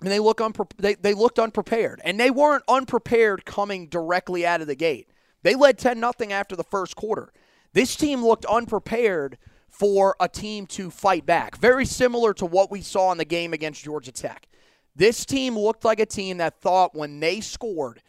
[0.00, 2.00] I mean, they, look unpre- they, they looked unprepared.
[2.04, 5.08] And they weren't unprepared coming directly out of the gate.
[5.42, 7.32] They led 10 nothing after the first quarter.
[7.72, 11.56] This team looked unprepared for a team to fight back.
[11.56, 14.46] Very similar to what we saw in the game against Georgia Tech.
[14.94, 18.02] This team looked like a team that thought when they scored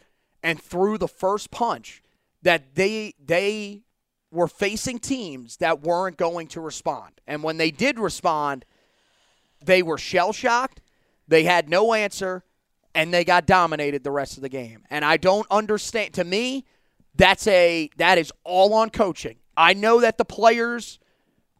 [0.44, 2.02] and threw the first punch
[2.42, 3.82] that they they
[4.30, 7.12] were facing teams that weren't going to respond.
[7.26, 8.64] And when they did respond,
[9.64, 10.80] they were shell shocked.
[11.26, 12.44] They had no answer
[12.94, 14.84] and they got dominated the rest of the game.
[14.90, 16.64] And I don't understand to me
[17.16, 19.36] that's a that is all on coaching.
[19.56, 20.98] I know that the players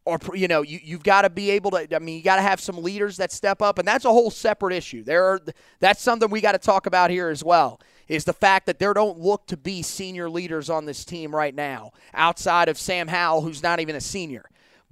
[0.03, 2.41] or you know you, you've got to be able to i mean you got to
[2.41, 5.39] have some leaders that step up and that's a whole separate issue there are
[5.79, 8.93] that's something we got to talk about here as well is the fact that there
[8.93, 13.41] don't look to be senior leaders on this team right now outside of sam howell
[13.41, 14.45] who's not even a senior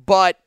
[0.03, 0.39] but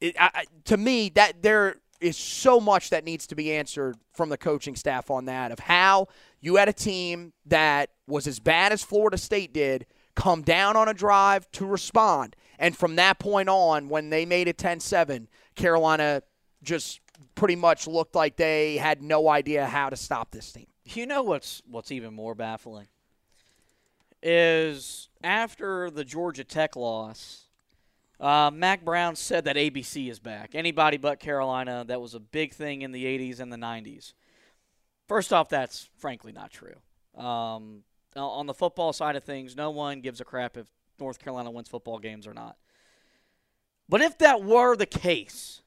[0.00, 4.28] it, I, to me that there is so much that needs to be answered from
[4.28, 6.08] the coaching staff on that of how
[6.40, 10.88] you had a team that was as bad as florida state did come down on
[10.88, 12.36] a drive to respond.
[12.58, 16.22] And from that point on, when they made it 10 7, Carolina
[16.62, 17.00] just
[17.34, 20.66] pretty much looked like they had no idea how to stop this team.
[20.86, 22.88] You know what's what's even more baffling
[24.22, 27.44] is after the Georgia Tech loss,
[28.18, 30.54] uh, Mack Brown said that ABC is back.
[30.54, 31.84] Anybody but Carolina.
[31.86, 34.14] That was a big thing in the 80s and the 90s.
[35.06, 36.76] First off, that's frankly not true.
[37.16, 37.82] Um,
[38.16, 40.66] on the football side of things, no one gives a crap if
[40.98, 42.56] North Carolina wins football games or not.
[43.88, 45.60] But if that were the case,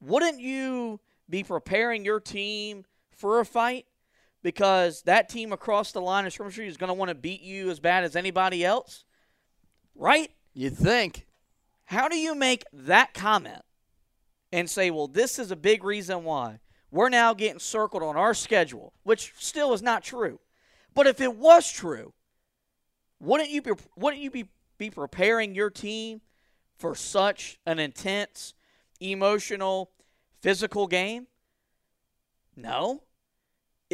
[0.00, 3.86] wouldn't you be preparing your team for a fight?
[4.44, 7.70] Because that team across the line of scrimmage is going to want to beat you
[7.70, 9.02] as bad as anybody else,
[9.96, 10.30] right?
[10.52, 11.26] You think?
[11.86, 13.62] How do you make that comment
[14.52, 18.34] and say, well, this is a big reason why we're now getting circled on our
[18.34, 20.38] schedule, which still is not true.
[20.94, 22.12] But if it was true,
[23.18, 26.20] wouldn't you be wouldn't you be, be preparing your team
[26.76, 28.52] for such an intense,
[29.00, 29.90] emotional,
[30.42, 31.28] physical game?
[32.54, 33.03] No.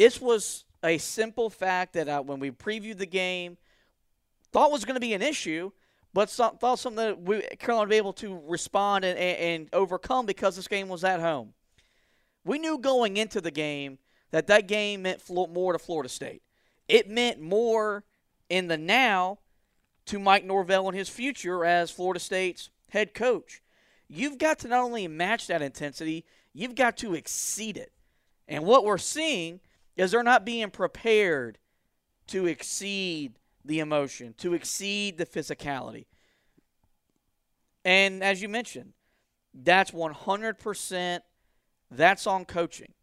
[0.01, 3.57] This was a simple fact that I, when we previewed the game,
[4.51, 5.71] thought was going to be an issue,
[6.11, 9.69] but some, thought something that we, Carolina would be able to respond and, and, and
[9.73, 11.53] overcome because this game was at home.
[12.43, 13.99] We knew going into the game
[14.31, 16.41] that that game meant more to Florida State.
[16.87, 18.03] It meant more
[18.49, 19.37] in the now
[20.07, 23.61] to Mike Norvell and his future as Florida State's head coach.
[24.07, 27.91] You've got to not only match that intensity, you've got to exceed it.
[28.47, 29.59] And what we're seeing
[29.95, 31.57] is they're not being prepared
[32.27, 36.05] to exceed the emotion, to exceed the physicality.
[37.83, 38.93] And as you mentioned,
[39.53, 41.19] that's 100%
[41.89, 42.93] that's on coaching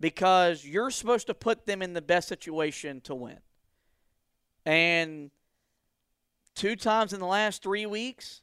[0.00, 3.38] because you're supposed to put them in the best situation to win.
[4.64, 5.30] And
[6.54, 8.42] two times in the last three weeks,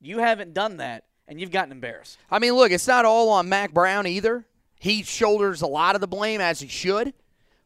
[0.00, 2.18] you haven't done that, and you've gotten embarrassed.
[2.30, 4.46] I mean, look, it's not all on Mack Brown either.
[4.78, 7.14] He shoulders a lot of the blame, as he should.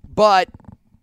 [0.08, 0.48] But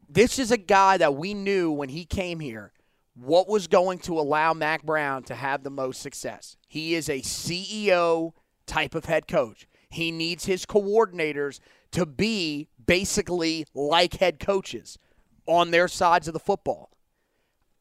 [0.09, 2.71] this is a guy that we knew when he came here
[3.15, 6.57] what was going to allow Mack Brown to have the most success.
[6.67, 8.33] He is a CEO
[8.65, 9.67] type of head coach.
[9.89, 11.59] He needs his coordinators
[11.91, 14.99] to be basically like head coaches
[15.45, 16.91] on their sides of the football.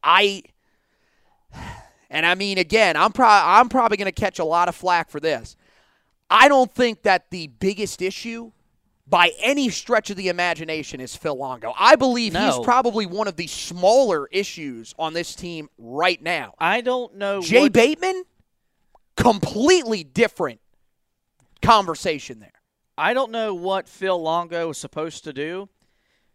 [0.03, 0.43] I
[2.11, 5.11] and I mean again, I'm pro- I'm probably going to catch a lot of flack
[5.11, 5.57] for this.
[6.31, 8.53] I don't think that the biggest issue
[9.07, 11.75] by any stretch of the imagination is Phil Longo.
[11.79, 12.47] I believe No.
[12.57, 16.55] he's probably one of the smaller issues on this team right now.
[16.59, 17.43] I don't know.
[17.43, 18.25] Jay what- Bateman,
[19.17, 20.61] completely different
[21.63, 22.51] conversation there.
[22.97, 25.69] I don't know what Phil Longo is supposed to do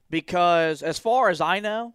[0.10, 1.94] because, as far as I know,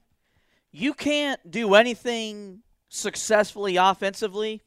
[0.72, 4.62] you can't do anything successfully offensively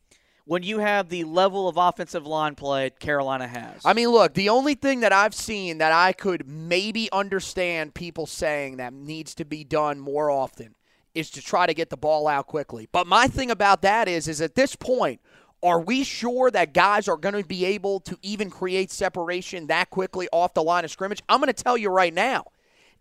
[0.47, 3.81] when you have the level of offensive line play Carolina has.
[3.83, 8.25] I mean, look, the only thing that I've seen that I could maybe understand people
[8.25, 10.75] saying that needs to be done more often
[11.13, 12.87] is to try to get the ball out quickly.
[12.91, 15.19] But my thing about that is is at this point,
[15.61, 19.89] are we sure that guys are going to be able to even create separation that
[19.89, 21.21] quickly off the line of scrimmage?
[21.27, 22.45] I'm going to tell you right now.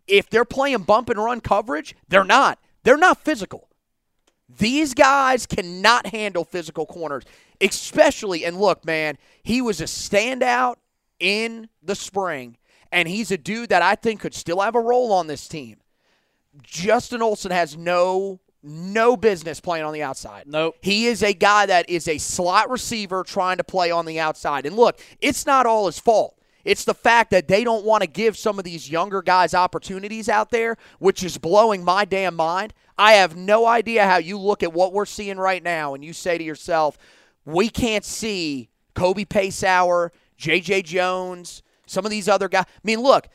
[0.08, 2.58] If they're playing bump and run coverage, they're not.
[2.82, 3.68] They're not physical.
[4.48, 7.24] These guys cannot handle physical corners,
[7.60, 8.44] especially.
[8.44, 10.76] And look, man, he was a standout
[11.18, 12.56] in the spring,
[12.92, 15.78] and he's a dude that I think could still have a role on this team.
[16.62, 20.44] Justin Olson has no no business playing on the outside.
[20.46, 20.76] Nope.
[20.80, 24.66] He is a guy that is a slot receiver trying to play on the outside.
[24.66, 26.35] And look, it's not all his fault.
[26.66, 30.28] It's the fact that they don't want to give some of these younger guys opportunities
[30.28, 32.74] out there, which is blowing my damn mind.
[32.98, 36.12] I have no idea how you look at what we're seeing right now and you
[36.12, 36.98] say to yourself,
[37.44, 40.82] we can't see Kobe Paysour, J.J.
[40.82, 42.64] Jones, some of these other guys.
[42.66, 43.28] I mean, look,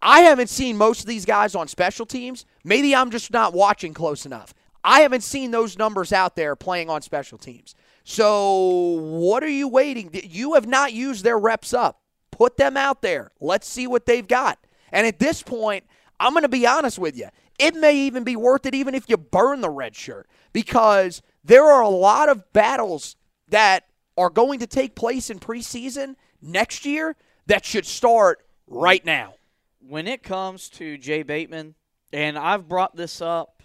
[0.00, 2.46] I haven't seen most of these guys on special teams.
[2.64, 4.54] Maybe I'm just not watching close enough.
[4.82, 7.74] I haven't seen those numbers out there playing on special teams.
[8.04, 10.08] So, what are you waiting?
[10.14, 12.00] You have not used their reps up.
[12.38, 13.32] Put them out there.
[13.40, 14.60] Let's see what they've got.
[14.92, 15.82] And at this point,
[16.20, 17.26] I'm going to be honest with you.
[17.58, 21.64] It may even be worth it even if you burn the red shirt because there
[21.64, 23.16] are a lot of battles
[23.48, 29.34] that are going to take place in preseason next year that should start right now.
[29.80, 31.74] When it comes to Jay Bateman,
[32.12, 33.64] and I've brought this up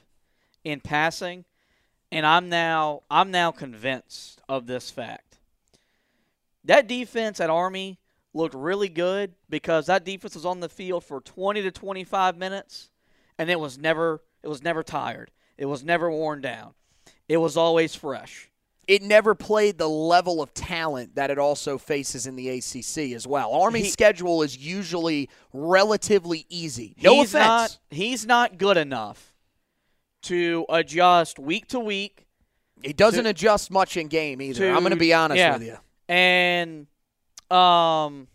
[0.64, 1.46] in passing,
[2.12, 5.38] and I'm now I'm now convinced of this fact.
[6.64, 8.00] That defense at Army
[8.34, 12.90] looked really good because that defense was on the field for 20 to 25 minutes
[13.38, 15.32] and it was never it was never tired.
[15.58, 16.74] It was never worn down.
[17.30, 18.50] It was always fresh.
[18.86, 23.26] It never played the level of talent that it also faces in the ACC as
[23.26, 23.54] well.
[23.54, 26.96] Army's He- schedule is usually relatively easy.
[27.02, 27.46] No he's offense.
[27.48, 29.34] not he's not good enough
[30.24, 32.26] to adjust week to week
[32.82, 34.60] he doesn't to- adjust much in game either.
[34.60, 35.54] to- I'm going to be honest yeah.
[35.54, 35.78] with you.
[36.10, 36.88] and
[37.54, 38.28] um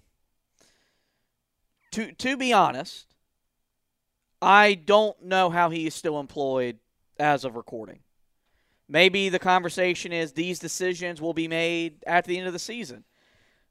[1.90, 3.08] to to be honest
[4.40, 6.78] I don't know how he is still employed
[7.18, 8.00] as of recording.
[8.88, 13.04] Maybe the conversation is these decisions will be made at the end of the season.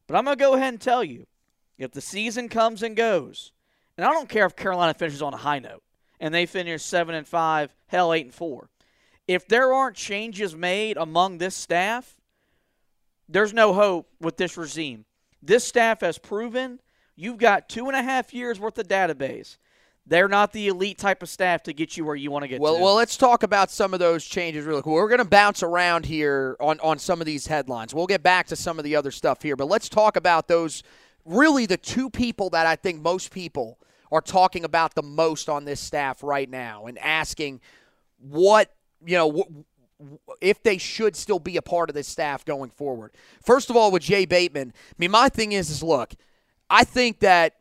[0.06, 1.26] But I'm going to go ahead and tell you
[1.78, 3.52] if the season comes and goes,
[3.98, 5.84] and I don't care if Carolina finishes on a high note
[6.20, 8.70] and they finish 7 and 5, hell 8 and 4.
[9.28, 12.16] If there aren't changes made among this staff,
[13.28, 15.06] there's no hope with this regime.
[15.42, 16.80] This staff has proven
[17.16, 19.58] you've got two and a half years worth of database.
[20.06, 22.62] They're not the elite type of staff to get you where you want to get
[22.62, 22.82] Well, to.
[22.82, 24.94] well, let's talk about some of those changes really quick.
[24.94, 27.94] We're going to bounce around here on, on some of these headlines.
[27.94, 30.82] We'll get back to some of the other stuff here, but let's talk about those
[31.26, 35.66] really the two people that I think most people are talking about the most on
[35.66, 37.60] this staff right now and asking
[38.18, 38.74] what,
[39.06, 39.77] you know, wh-
[40.42, 43.14] if they should still be a part of this staff going forward.
[43.42, 46.14] First of all, with Jay Bateman, I mean, my thing is, is look,
[46.70, 47.56] I think that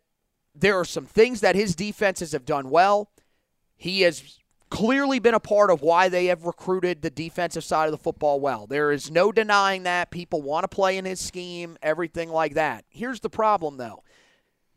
[0.54, 3.10] there are some things that his defenses have done well.
[3.76, 4.38] He has
[4.70, 8.40] clearly been a part of why they have recruited the defensive side of the football
[8.40, 8.66] well.
[8.66, 10.10] There is no denying that.
[10.10, 12.84] People want to play in his scheme, everything like that.
[12.88, 14.02] Here's the problem, though.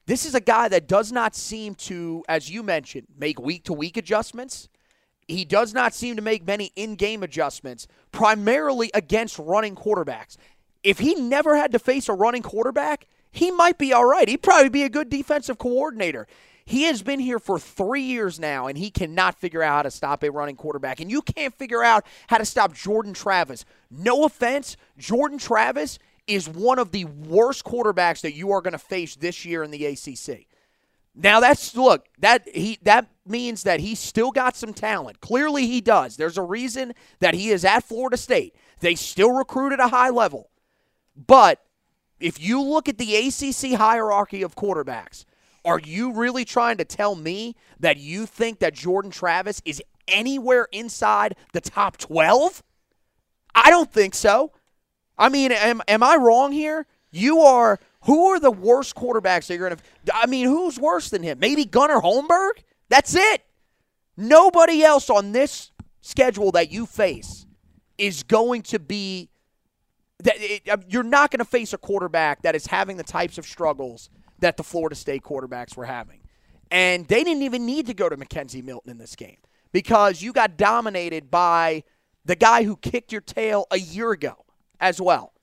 [0.05, 3.73] This is a guy that does not seem to, as you mentioned, make week to
[3.73, 4.69] week adjustments.
[5.29, 10.37] He does not seem to make many in game adjustments, primarily against running quarterbacks.
[10.83, 14.27] If he never had to face a running quarterback, he might be all right.
[14.27, 16.27] He'd probably be a good defensive coordinator.
[16.65, 19.91] He has been here for three years now, and he cannot figure out how to
[19.91, 20.99] stop a running quarterback.
[20.99, 23.65] And you can't figure out how to stop Jordan Travis.
[23.91, 28.79] No offense, Jordan Travis is one of the worst quarterbacks that you are going to
[28.79, 30.47] face this year in the ACC.
[31.21, 35.19] Now that's look that he that means that he's still got some talent.
[35.19, 36.15] Clearly he does.
[36.15, 38.55] There's a reason that he is at Florida State.
[38.79, 40.49] They still recruit at a high level.
[41.15, 41.61] But
[42.19, 45.25] if you look at the ACC hierarchy of quarterbacks,
[45.65, 50.67] are you really trying to tell me that you think that Jordan Travis is anywhere
[50.71, 52.63] inside the top 12?
[53.53, 54.53] I don't think so.
[55.17, 56.85] I mean, am, am I wrong here?
[57.11, 57.79] You are.
[58.03, 60.15] Who are the worst quarterbacks that you're going to.
[60.15, 61.39] I mean, who's worse than him?
[61.39, 62.63] Maybe Gunnar Holmberg?
[62.87, 63.43] That's it.
[64.15, 65.71] Nobody else on this
[66.01, 67.45] schedule that you face
[67.97, 69.29] is going to be.
[70.23, 73.37] That it, uh, you're not going to face a quarterback that is having the types
[73.37, 76.19] of struggles that the Florida State quarterbacks were having.
[76.71, 79.37] And they didn't even need to go to McKenzie Milton in this game
[79.71, 81.83] because you got dominated by
[82.25, 84.45] the guy who kicked your tail a year ago
[84.79, 85.33] as well.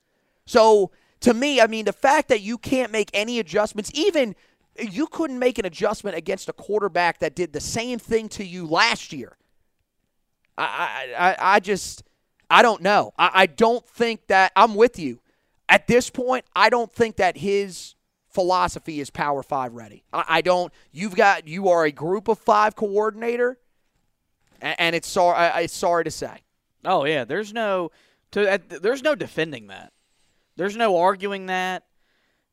[0.46, 4.34] So to me, I mean, the fact that you can't make any adjustments, even
[4.78, 8.66] you couldn't make an adjustment against a quarterback that did the same thing to you
[8.66, 9.36] last year.
[10.58, 12.02] I I, I just
[12.50, 13.12] I don't know.
[13.18, 15.20] I, I don't think that I'm with you.
[15.68, 17.94] At this point, I don't think that his
[18.28, 20.04] philosophy is Power Five ready.
[20.12, 20.72] I, I don't.
[20.92, 23.58] You've got you are a Group of Five coordinator,
[24.60, 25.64] and, and it's sorry.
[25.64, 26.42] It's sorry to say.
[26.84, 27.90] Oh yeah, there's no
[28.32, 29.92] to there's no defending that.
[30.56, 31.84] There's no arguing that.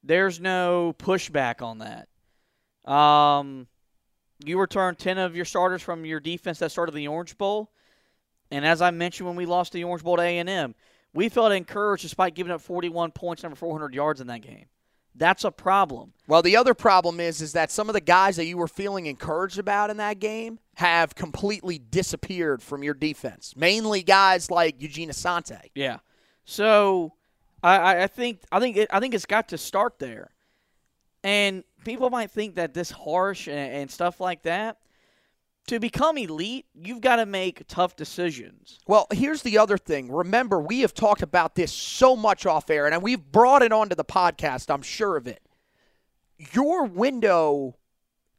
[0.04, 2.91] There's no pushback on that.
[2.91, 3.68] Um,
[4.43, 7.72] you returned ten of your starters from your defense that started the Orange Bowl,
[8.51, 10.76] and as I mentioned when we lost the Orange Bowl to A and M,
[11.14, 14.66] we felt encouraged despite giving up 41 points, over 400 yards in that game.
[15.16, 16.14] That's a problem.
[16.28, 19.06] Well, the other problem is is that some of the guys that you were feeling
[19.06, 23.54] encouraged about in that game have completely disappeared from your defense.
[23.56, 25.62] Mainly guys like Eugene Asante.
[25.76, 25.99] Yeah.
[26.45, 27.14] So
[27.64, 30.32] I, I think I think it, I think it's got to start there.
[31.24, 34.78] And people might think that this harsh and, and stuff like that.
[35.68, 38.80] To become elite, you've got to make tough decisions.
[38.86, 40.11] Well, here's the other thing.
[40.11, 43.95] Remember, we have talked about this so much off air, and we've brought it onto
[43.95, 44.70] the podcast.
[44.70, 45.41] I'm sure of it.
[46.51, 47.78] Your window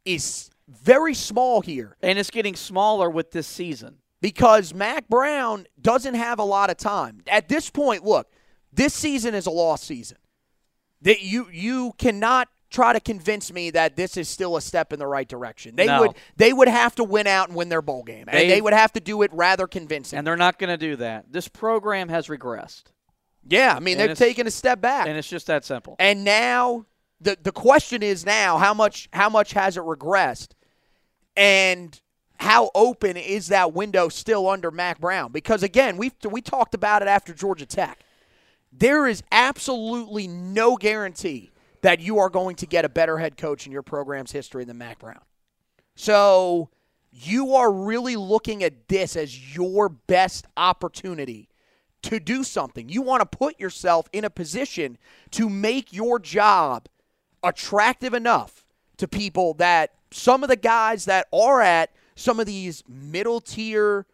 [0.05, 1.97] is very small here.
[2.01, 3.97] And it's getting smaller with this season.
[4.21, 7.21] Because Mack Brown doesn't have a lot of time.
[7.27, 8.27] At this point, look,
[8.75, 10.17] this season is a lost season.
[11.01, 14.99] That you you cannot try to convince me that this is still a step in
[14.99, 15.75] the right direction.
[15.75, 16.01] They No.
[16.01, 18.25] would they would have to win out and win their bowl game.
[18.31, 20.17] They- and they would have to do it rather convincing.
[20.17, 21.31] And they're not going to do that.
[21.31, 22.85] This program has regressed.
[23.47, 25.07] yeah, I mean and they've taken a step back.
[25.07, 25.95] And it's just that simple.
[25.99, 26.85] And now
[27.21, 30.49] the the question is now how much how much has it regressed,
[31.37, 31.99] and
[32.39, 35.31] how open is that window still under Mack Brown?
[35.31, 37.99] Because again, we we talked about it after Georgia Tech.
[38.77, 41.51] There is absolutely no guarantee
[41.81, 44.77] that you are going to get a better head coach in your program's history than
[44.77, 45.21] Mack Brown.
[45.95, 46.69] So
[47.11, 51.47] you are really looking at this as your best opportunity
[52.01, 52.89] to do something.
[52.89, 54.97] You want to put yourself in a position
[55.31, 56.87] to make your job
[57.43, 58.65] attractive enough
[58.97, 64.05] to people that some of the guys that are at some of these middle tier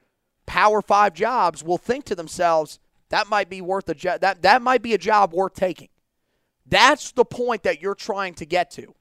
[0.45, 2.79] power 5 jobs will think to themselves
[3.11, 5.89] that might be worth a job that that might be a job worth taking.
[6.65, 8.93] That's the point that you're trying to get to.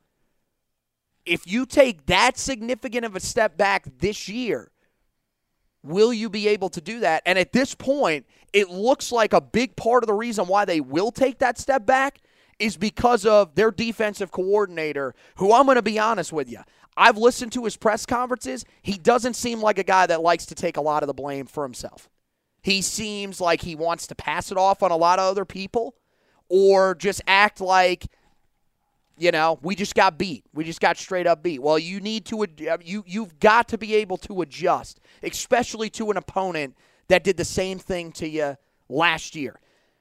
[1.24, 4.70] If you take that significant of a step back this year,
[5.82, 7.22] will you be able to do that?
[7.24, 10.80] And at this point, it looks like a big part of the reason why they
[10.80, 12.20] will take that step back
[12.58, 16.58] is because of their defensive coordinator, who I'm going to be honest with you.
[16.96, 18.64] I've listened to his press conferences.
[18.82, 21.46] He doesn't seem like a guy that likes to take a lot of the blame
[21.46, 22.09] for himself.
[22.62, 25.94] He seems like he wants to pass it off on a lot of other people
[26.48, 28.06] or just act like
[29.20, 30.44] you know, we just got beat.
[30.54, 31.60] We just got straight up beat.
[31.60, 36.10] Well, you need to uh, you you've got to be able to adjust, especially to
[36.10, 36.74] an opponent
[37.08, 38.56] that did the same thing to you
[38.88, 39.60] last year.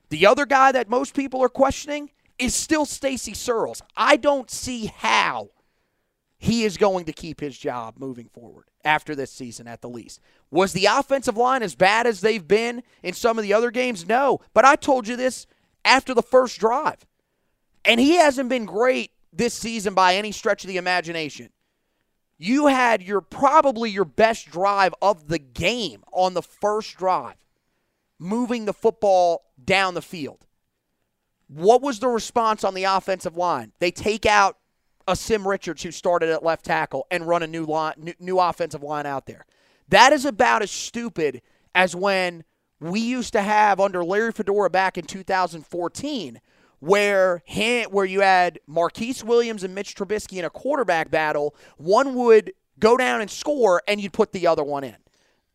[0.10, 3.82] The other guy that most people are questioning is still Stacy Searels.
[3.97, 5.49] I don't see how
[6.38, 10.21] he is going to keep his job moving forward after this season at the least.
[10.51, 14.07] Was the offensive line as bad as they've been in some of the other games?
[14.07, 14.39] No.
[14.53, 15.47] But I told you this
[15.86, 17.05] after the first drive.
[17.86, 21.49] And he hasn't been great this season by any stretch of the imagination.
[22.38, 27.36] You had your probably your best drive of the game on the first drive,
[28.17, 30.45] moving the football down the field.
[31.47, 33.73] What was the response on the offensive line?
[33.80, 34.57] They take out
[35.10, 38.84] Asim Richards who started at left tackle and run a new line, new, new offensive
[38.84, 39.45] line out there.
[39.89, 41.41] That is about as stupid
[41.74, 42.43] as when
[42.80, 46.39] we used to have under Larry Fedora back in 2014,
[46.80, 47.41] where
[47.89, 51.55] where you had Marquise Williams and Mitch Trubisky in a quarterback battle.
[51.78, 54.95] One would go down and score, and you'd put the other one in.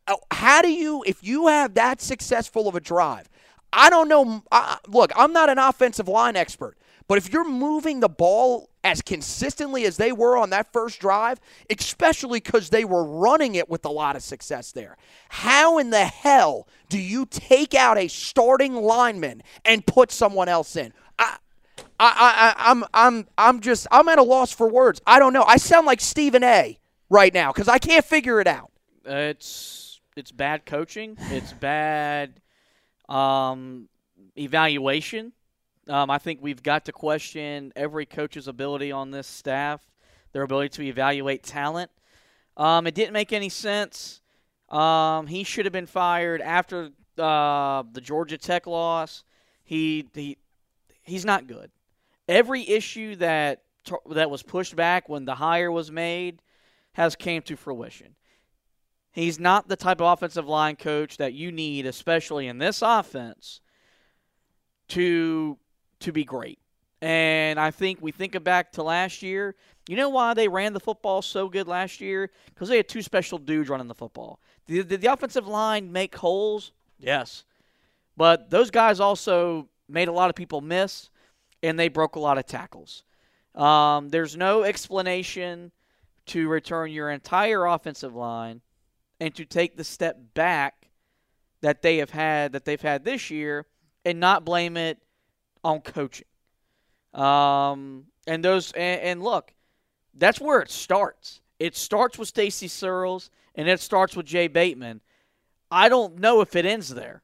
[0.07, 3.31] Uh, How do you, if you have that successful of a drive?
[3.73, 4.43] I don't know.
[4.53, 6.77] I, look, I'm not an offensive line expert,
[7.09, 11.41] but if you're moving the ball as consistently as they were on that first drive,
[11.71, 14.97] especially because they were running it with a lot of success there,
[15.31, 20.77] how in the hell do you take out a starting lineman and put someone else
[20.77, 20.93] in?
[21.19, 21.39] I,
[21.99, 25.01] I, I, I'm, I'm, I'm just, I'm at a loss for words.
[25.07, 25.45] I don't know.
[25.45, 26.79] I sound like Stephen A.
[27.09, 28.71] right now because I can't figure it out.
[29.05, 31.17] It's it's bad coaching.
[31.31, 32.41] It's bad
[33.09, 33.89] um,
[34.37, 35.33] evaluation.
[35.89, 39.85] Um, I think we've got to question every coach's ability on this staff,
[40.33, 41.91] their ability to evaluate talent.
[42.57, 44.21] Um, it didn't make any sense.
[44.71, 49.25] Um, he should have been fired after uh, the Georgia Tech loss.
[49.63, 50.39] He he
[51.03, 51.71] he's not good.
[52.29, 53.63] Every issue that
[54.11, 56.41] that was pushed back when the hire was made
[56.95, 58.15] has came to fruition.
[59.13, 63.61] He's not the type of offensive line coach that you need, especially in this offense,
[64.89, 65.59] to
[66.05, 66.59] to be great.
[67.03, 69.55] And I think we think back to last year.
[69.89, 72.31] You know why they ran the football so good last year?
[72.47, 74.41] Because they had two special dudes running the football.
[74.67, 76.73] Did, did the offensive line make holes?
[76.99, 77.45] Yes.
[78.17, 81.11] But those guys also made a lot of people miss,
[81.63, 83.05] and they broke a lot of tackles.
[83.55, 85.73] Um, there's no explanation
[86.27, 88.63] to return your entire offensive line
[89.21, 90.89] and to take the step back
[91.61, 93.67] that they have had that they've had this year
[94.05, 94.99] and not blame it
[95.65, 96.27] on coaching.
[97.15, 99.53] Um, and those and, and look,
[100.15, 101.41] that's where it starts.
[101.59, 105.01] It starts with Stacy Searels and it starts with Jay Bateman.
[105.71, 107.23] I don't know if it ends there.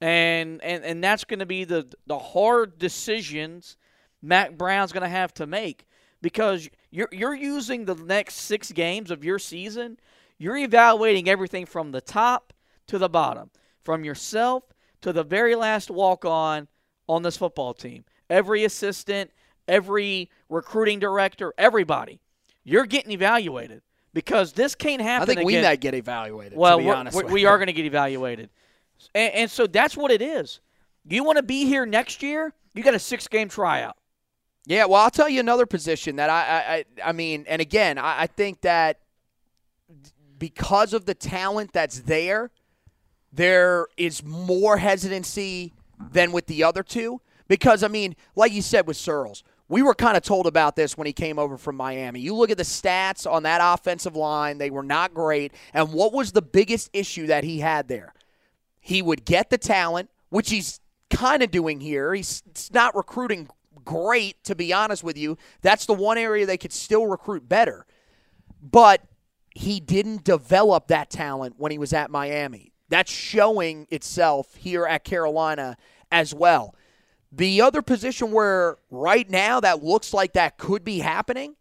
[0.00, 3.76] And and, and that's going to be the the hard decisions
[4.22, 5.86] Mack Brown's going to have to make
[6.22, 9.98] because you're you're using the next 6 games of your season,
[10.38, 12.52] you're evaluating everything from the top
[12.86, 13.50] to the bottom,
[13.82, 14.64] from yourself
[15.02, 16.68] to the very last walk-on on
[17.22, 18.04] this football team.
[18.28, 19.30] Every assistant,
[19.66, 22.20] every recruiting director, everybody.
[22.64, 23.82] You're getting evaluated
[24.12, 25.22] because this can't happen.
[25.22, 25.46] I think again.
[25.46, 26.56] we might get evaluated.
[26.56, 28.50] Well, to be we're, honest with we are going to get evaluated,
[29.14, 30.60] and, and so that's what it is.
[31.08, 32.52] You want to be here next year?
[32.74, 33.96] You got a six-game tryout.
[34.66, 37.98] Yeah, well, I'll tell you another position that I, I, I, I mean, and again,
[37.98, 39.00] I, I think that
[40.38, 42.50] because of the talent that's there,
[43.32, 45.72] there is more hesitancy
[46.12, 47.20] than with the other two.
[47.48, 50.96] Because I mean, like you said with Searels, we were kind of told about this
[50.96, 52.20] when he came over from Miami.
[52.20, 55.52] You look at the stats on that offensive line; they were not great.
[55.74, 58.14] And what was the biggest issue that he had there?
[58.80, 60.80] He would get the talent, which he's
[61.10, 62.14] kind of doing here.
[62.14, 62.42] He's
[62.72, 63.48] not recruiting
[63.84, 65.36] great, to be honest with you.
[65.62, 67.86] That's the one area they could still recruit better.
[68.62, 69.02] But
[69.54, 72.72] he didn't develop that talent when he was at Miami.
[72.90, 75.76] That's showing itself here at Carolina
[76.12, 76.74] as well.
[77.32, 81.54] The other position where right now that looks like that could be happening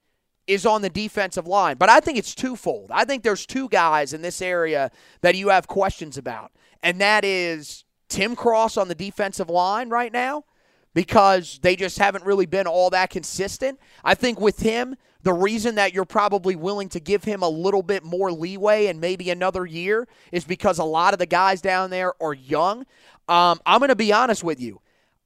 [0.47, 1.77] is on the defensive line.
[1.77, 2.89] But I think it's twofold.
[2.91, 4.89] I think there's two guys in this area
[5.21, 6.51] that you have questions about,
[6.81, 10.45] and that is Tim Cross on the defensive line right now
[10.93, 13.79] because they just haven't really been all that consistent.
[14.03, 17.83] I think with him, the reason that you're probably willing to give him a little
[17.83, 21.89] bit more leeway and maybe another year is because a lot of the guys down
[21.89, 22.85] there are young.
[23.27, 24.81] Um, I'm going to be honest with you.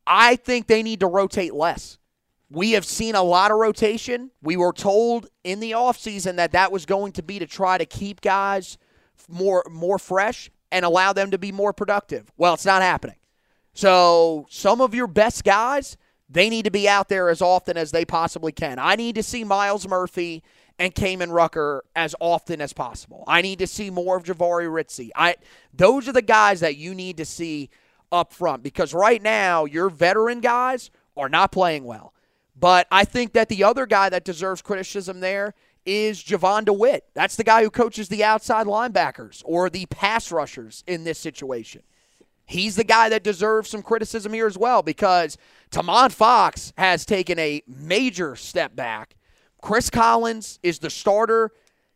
[0.06, 1.98] I think they need to rotate less.
[2.50, 4.32] We have seen a lot of rotation.
[4.42, 7.86] We were told in the offseason that that was going to be to try to
[7.86, 8.78] keep guys
[9.30, 12.32] more more fresh and allow them to be more productive.
[12.36, 13.16] Well, it's not happening.
[13.74, 15.98] So, some of your best guys,
[16.30, 18.78] they need to be out there as often as they possibly can.
[18.80, 20.44] I need to see Myles Murphy
[20.80, 23.24] and Kaimon Rucker as often as possible.
[23.28, 25.10] I need to see more of Jahvaree Ritzie.
[25.16, 25.36] I
[25.74, 27.70] those are the guys that you need to see
[28.12, 32.14] up front because right now your veteran guys are not playing well.
[32.56, 35.56] But I think that the other guy that deserves criticism there
[35.86, 37.08] is Jovan DeWitt.
[37.14, 41.82] That's the guy who coaches the outside linebackers or the pass rushers in this situation.
[42.46, 45.38] He's the guy that deserves some criticism here as well because
[45.72, 49.16] Tomon Fox has taken a major step back.
[49.62, 51.52] Chris Collins is the starter.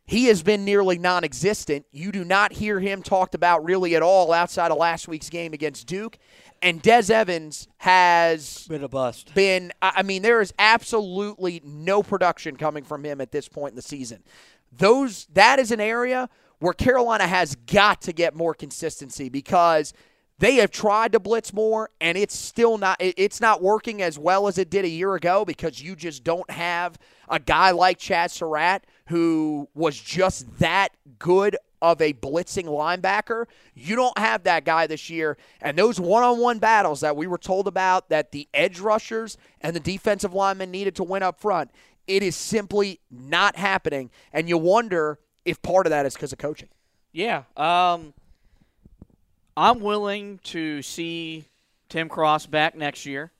[0.06, 1.84] He has been nearly non existent.
[1.92, 5.52] You do not hear him talked about really at all outside of last week's game
[5.52, 6.16] against Duke.
[6.62, 9.34] And Des Evans has Been a bust.
[9.34, 13.72] been I I mean there is absolutely no production coming from him at this point
[13.72, 14.24] in the season.
[14.72, 19.92] Those that is an area where Carolina has got to get more consistency because
[20.38, 24.46] they have tried to blitz more and it's still not it's not working as well
[24.46, 28.30] as it did a year ago because you just don't have a guy like Chazz
[28.30, 33.46] Surratt who was just that good of a blitzing linebacker.
[33.74, 35.36] You don't have that guy this year.
[35.60, 39.36] And those one on one battles that we were told about that the edge rushers
[39.60, 41.70] and the defensive linemen needed to win up front,
[42.06, 44.10] it is simply not happening.
[44.32, 46.68] And you wonder if part of that is because of coaching.
[47.12, 47.44] Yeah.
[47.56, 48.12] Um,
[49.60, 51.46] I'm willing to see
[51.88, 53.32] Tim Cross back next year.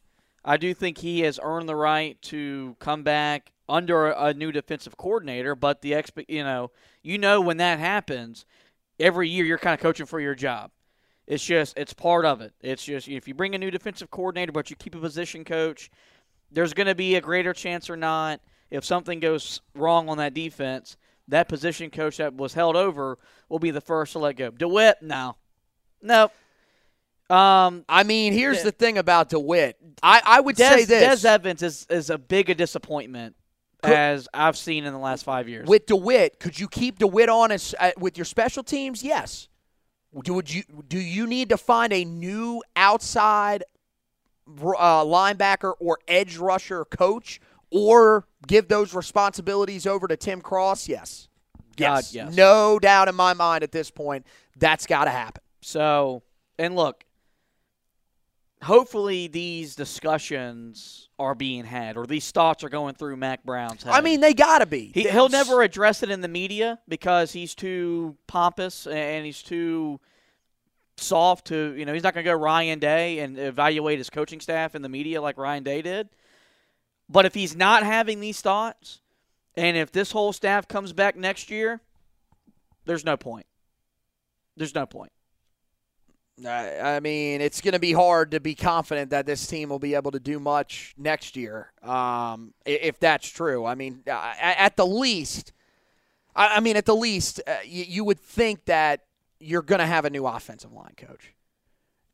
[0.44, 4.96] I do think he has earned the right to come back under a new defensive
[4.96, 6.72] coordinator, but the expe- you know,
[7.04, 8.46] you know when that happens,
[8.98, 10.72] every year you're kind of coaching for your job.
[11.28, 12.52] It's just it's part of it.
[12.62, 15.88] It's just if you bring a new defensive coordinator but you keep a position coach,
[16.50, 18.40] there's going to be a greater chance or not
[18.72, 20.96] if something goes wrong on that defense,
[21.28, 24.50] that position coach that was held over will be the first to let go.
[24.50, 25.36] DeWitt, no.
[26.02, 26.32] Nope.
[27.30, 29.76] Um, I mean, here's the thing about DeWitt.
[30.02, 31.22] I, I would Des, say this.
[31.22, 33.36] Des Evans is, is a big a disappointment
[33.82, 35.68] as I've seen in the last five years.
[35.68, 39.02] with DeWitt, could you keep DeWitt on as, uh, with your special teams?
[39.02, 39.48] Yes.
[40.24, 43.62] Do would you do you need to find a new outside
[44.48, 47.40] uh, linebacker or edge rusher coach,
[47.70, 50.88] or give those responsibilities over to Tim Cross?
[50.88, 51.28] Yes.
[51.76, 52.14] God, Yes.
[52.14, 52.34] yes.
[52.34, 54.26] No doubt in my mind at this point.
[54.56, 55.42] That's got to happen.
[55.60, 56.22] So,
[56.58, 57.04] and look,
[58.62, 63.92] hopefully these discussions are being had, or these thoughts are going through Mack Brown's head.
[63.92, 64.90] I mean, they got to be.
[64.94, 70.00] he, he'll never address it in the media because he's too pompous and he's too
[70.96, 74.40] soft to, you know, he's not going to go Ryan Day and evaluate his coaching
[74.40, 76.08] staff in the media like Ryan Day did.
[77.08, 79.00] But if he's not having these thoughts,
[79.56, 81.80] and if this whole staff comes back next year,
[82.84, 83.46] there's no point.
[84.56, 85.12] There's no point.
[86.46, 89.94] I mean, it's going to be hard to be confident that this team will be
[89.94, 93.64] able to do much next year, um, if that's true.
[93.64, 95.52] I mean, uh, at the least,
[96.36, 99.06] I mean, at the least, uh, you would think that
[99.40, 101.34] you're going to have a new offensive line coach.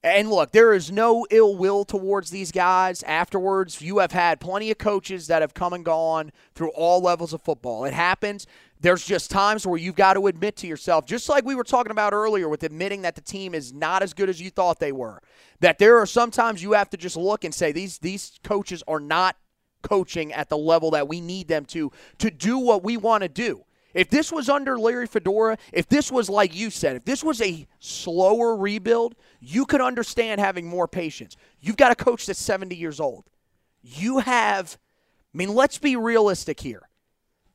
[0.02, 3.80] And look, there is no ill will towards these guys afterwards.
[3.80, 7.40] You have had plenty of coaches that have come and gone through all levels of
[7.40, 7.86] football.
[7.86, 8.46] It happens.
[8.84, 11.90] There's just times where you've got to admit to yourself, just like we were talking
[11.90, 14.92] about earlier with admitting that the team is not as good as you thought they
[14.92, 15.22] were,
[15.60, 19.00] that there are sometimes you have to just look and say these these coaches are
[19.00, 19.38] not
[19.80, 23.28] coaching at the level that we need them to to do what we want to
[23.30, 23.64] do.
[23.94, 27.40] If this was under Larry Fedora, if this was like you said, if this was
[27.40, 31.38] a slower rebuild, you could understand having more patience.
[31.58, 33.24] You've got a coach that's 70 years old.
[33.80, 34.76] You have,
[35.34, 36.82] I mean, let's be realistic here.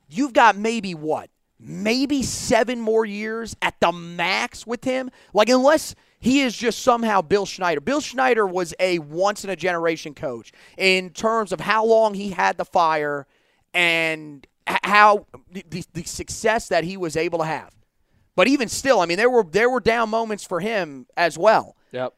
[0.09, 1.29] You've got maybe what?
[1.59, 5.11] Maybe seven more years at the max with him?
[5.33, 7.79] Like, unless he is just somehow Bill Snyder.
[7.79, 12.31] Bill Snyder was a once in a generation coach in terms of how long he
[12.31, 13.25] had the fire
[13.73, 17.73] and how the, the success that he was able to have.
[18.35, 21.75] But even still, I mean, there were there were down moments for him as well.
[21.91, 22.13] Yep.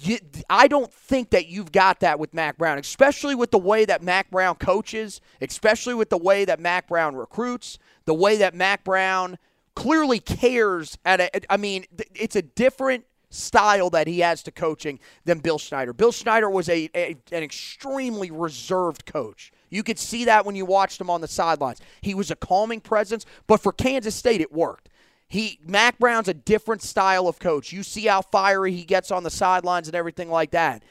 [0.00, 0.18] You,
[0.48, 4.02] I don't think that you've got that with Mack Brown, especially with the way that
[4.02, 8.84] Mack Brown coaches, especially with the way that Mack Brown recruits, the way that Mack
[8.84, 9.38] Brown
[9.74, 10.98] clearly cares.
[11.04, 15.58] At a, I mean, it's a different style that he has to coaching than Bill
[15.58, 15.92] Snyder.
[15.92, 19.52] Bill Snyder was a, a an extremely reserved coach.
[19.70, 21.80] You could see that when you watched him on the sidelines.
[22.00, 24.88] He was a calming presence, but for Kansas State, it worked.
[25.28, 27.72] He Mack Brown's a different style of coach.
[27.72, 30.82] You see how fiery he gets on the sidelines and everything like that.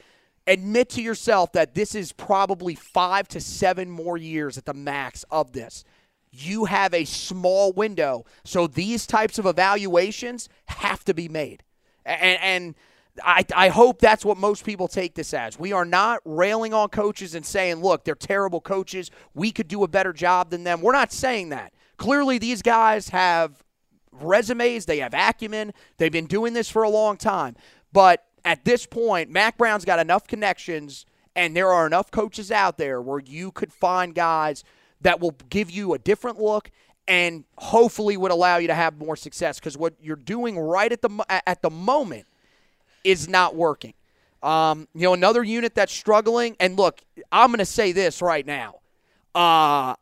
[0.46, 5.24] Admit to yourself that this is probably five to seven more years at the max
[5.30, 5.84] of this.
[6.30, 11.64] You have a small window, so these types of evaluations have to be made.
[12.04, 12.74] And, and
[13.22, 15.58] I, I hope that's what most people take this as.
[15.58, 19.10] We are not railing on coaches and saying, look, they're terrible coaches.
[19.34, 20.80] We could do a better job than them.
[20.80, 21.72] We're not saying that.
[21.96, 23.64] Clearly, these guys have
[24.12, 27.56] resumes, they have acumen, they've been doing this for a long time.
[27.92, 32.78] But at this point, Mack Brown's got enough connections, and there are enough coaches out
[32.78, 34.64] there where you could find guys
[35.00, 36.70] that will give you a different look
[37.06, 41.00] and hopefully would allow you to have more success because what you're doing right at
[41.00, 42.26] the at the moment
[43.02, 43.94] is not working.
[44.42, 47.00] Um, you know, another unit that's struggling, and look,
[47.32, 48.80] I'm going to say this right now.
[49.34, 49.94] Uh,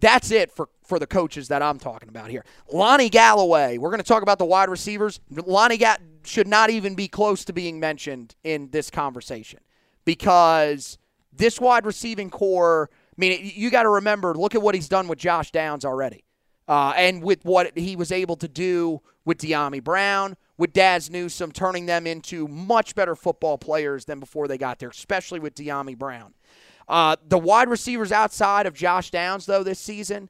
[0.00, 2.44] that's it for, for the coaches that I'm talking about here.
[2.72, 5.20] Lonnie Galloway, we're going to talk about the wide receivers.
[5.30, 9.60] Lonnie Ga- should not even be close to being mentioned in this conversation
[10.04, 10.98] because
[11.32, 15.08] this wide receiving core, I mean, you got to remember, look at what he's done
[15.08, 16.24] with Josh Downs already.
[16.66, 21.52] Uh, and with what he was able to do with Dyami Brown, with Dazz Newsome,
[21.52, 25.96] turning them into much better football players than before they got there, especially with Dyami
[25.96, 26.32] Brown.
[26.88, 30.28] Uh, the wide receivers outside of Josh Downs, though, this season,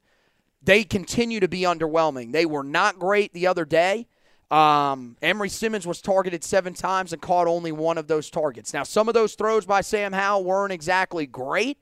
[0.62, 2.32] they continue to be underwhelming.
[2.32, 4.06] They were not great the other day.
[4.50, 8.72] Um, Emery Simmons was targeted seven times and caught only one of those targets.
[8.72, 11.78] Now, some of those throws by Sam Howell weren't exactly great,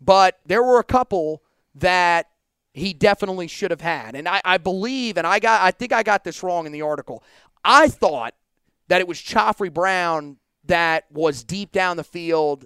[0.00, 1.42] but there were a couple
[1.74, 2.30] that
[2.72, 4.14] he definitely should have had.
[4.14, 6.82] And I, I believe, and I got, I think I got this wrong in the
[6.82, 7.22] article.
[7.64, 8.34] I thought
[8.86, 12.64] that it was Khafre Brown that was deep down the field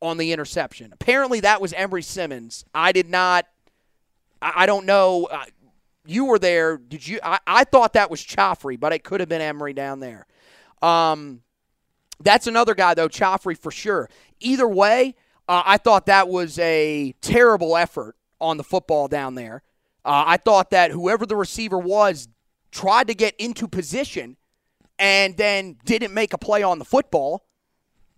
[0.00, 0.92] on the interception.
[0.92, 2.64] Apparently, that was Emery Simmons.
[2.74, 3.46] I did not.
[4.40, 5.28] I, don't know.
[5.30, 5.44] Uh,
[6.06, 6.76] you were there.
[6.76, 7.18] Did you?
[7.22, 10.26] I, I thought that was Khafre, but it could have been Emery down there.
[10.80, 11.42] Um,
[12.20, 14.08] that's another guy though, Khafre for sure.
[14.40, 15.14] Either way,
[15.48, 19.62] uh, I thought that was a terrible effort on the football down there.
[20.04, 22.28] Uh, I thought that whoever the receiver was
[22.70, 24.36] tried to get into position
[24.98, 27.44] and then didn't make a play on the football,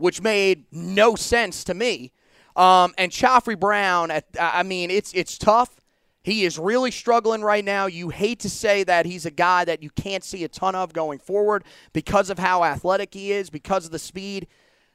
[0.00, 2.12] which made no sense to me.
[2.56, 5.76] Um, and Khafre Brown, at, I mean, it's it's tough.
[6.22, 7.86] He is really struggling right now.
[7.86, 10.92] You hate to say that he's a guy that you can't see a ton of
[10.92, 14.46] going forward because of how athletic he is, because of the speed.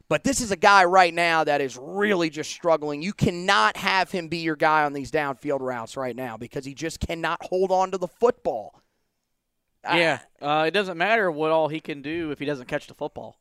[0.07, 3.01] But this is a guy right now that is really just struggling.
[3.01, 6.75] You cannot have him be your guy on these downfield routes right now because he
[6.75, 8.81] just cannot hold on to the football.
[9.83, 12.93] Yeah, uh, it doesn't matter what all he can do if he doesn't catch the
[12.93, 13.39] football.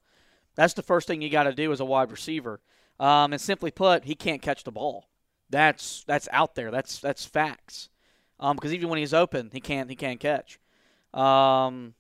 [0.55, 2.61] That's the first thing you got to do as a wide receiver.
[3.01, 5.09] Um, and simply put, he can't catch the ball.
[5.51, 6.71] That's that's out there.
[6.71, 7.89] That's that's facts.
[8.39, 10.59] Because um, even when he's open, he can't he can't catch.
[11.13, 11.95] Um,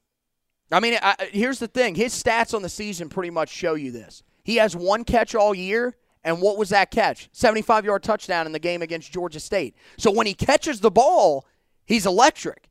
[0.73, 3.93] I mean, I, here's the thing: his stats on the season pretty much show you
[3.93, 4.23] this.
[4.43, 7.29] He has one catch all year, and what was that catch?
[7.33, 9.77] 75 yard touchdown in the game against Georgia State.
[9.99, 11.47] So when he catches the ball,
[11.87, 12.69] he's electric.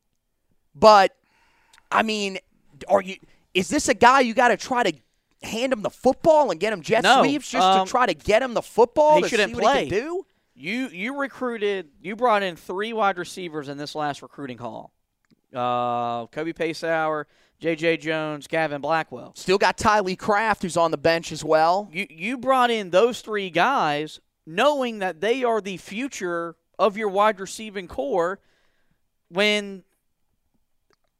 [0.76, 1.16] But
[1.92, 2.40] I mean,
[2.88, 3.16] are you?
[3.54, 4.94] Is this a guy you got to try to
[5.44, 8.14] hand him the football and get him jet no, sweeps just um, to try to
[8.14, 9.22] get him the football?
[9.22, 9.86] He shouldn't play.
[9.86, 10.26] He do?
[10.56, 14.94] You you recruited you brought in three wide receivers in this last recruiting haul.
[15.54, 17.26] Uh, Kobe Paysour,
[17.60, 17.98] J.J.
[17.98, 19.34] Jones, Gavin Blackwell.
[19.36, 21.89] Still got Tylee Craft, who's on the bench as well.
[21.91, 27.10] You you brought in those three guys, knowing that they are the future of your
[27.10, 28.39] wide receiving core.
[29.30, 29.84] When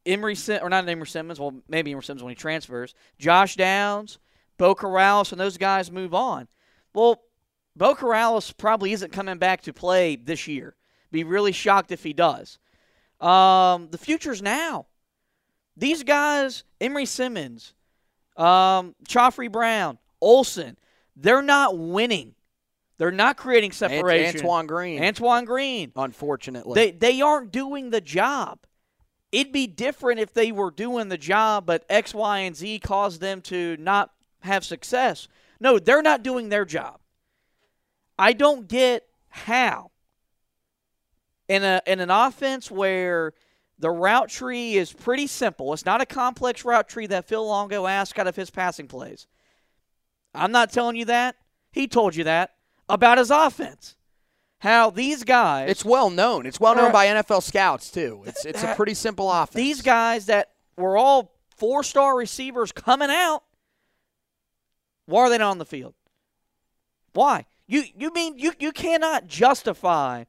[0.06, 4.18] Emery Sim- or not Emery Simmons, well maybe Emery Simmons when he transfers, Josh Downs,
[4.58, 6.48] Beau Corrales, and those guys move on.
[6.94, 7.22] Well,
[7.76, 10.76] Beau Corrales probably isn't coming back to play this year.
[11.10, 12.58] Be really shocked if he does.
[13.20, 14.86] Um, the future's now.
[15.76, 17.74] These guys, Emery Simmons,
[18.36, 20.76] um, Khafre Brown, Olson,
[21.16, 22.34] they're not winning.
[22.98, 24.40] They're not creating separation.
[24.40, 25.02] Antoine Green.
[25.02, 25.92] Antoine Green.
[25.96, 26.74] Unfortunately.
[26.74, 28.60] They they aren't doing the job.
[29.34, 33.20] It'd be different if they were doing the job, but X, Y, and Z caused
[33.20, 34.12] them to not
[34.42, 35.26] have success.
[35.58, 37.00] No, they're not doing their job.
[38.16, 39.90] I don't get how
[41.48, 43.32] in a in an offense where
[43.76, 45.72] the route tree is pretty simple.
[45.72, 49.26] It's not a complex route tree that Phil Longo asked out of his passing plays.
[50.32, 51.34] I'm not telling you that.
[51.72, 52.54] He told you that
[52.88, 53.96] about his offense.
[54.64, 56.46] How these guys It's well known.
[56.46, 58.22] It's well known by NFL scouts too.
[58.26, 59.54] It's it's a pretty simple offense.
[59.54, 63.42] These guys that were all four-star receivers coming out
[65.04, 65.92] why are they not on the field?
[67.12, 67.44] Why?
[67.66, 70.24] You you mean you, you cannot justify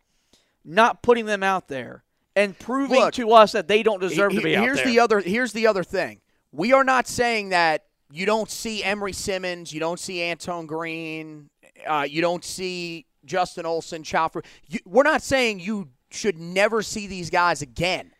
[0.65, 2.03] not putting them out there
[2.35, 4.99] and proving Look, to us that they don't deserve he- to be out here's the
[4.99, 6.19] other here's the other thing.
[6.51, 11.49] We are not saying that you don't see Emery Simmons, you don't see Antoine Green,
[11.87, 14.43] uh, you don't see Justin Olson, Chopper.
[14.85, 18.11] We're not saying you should never see these guys again.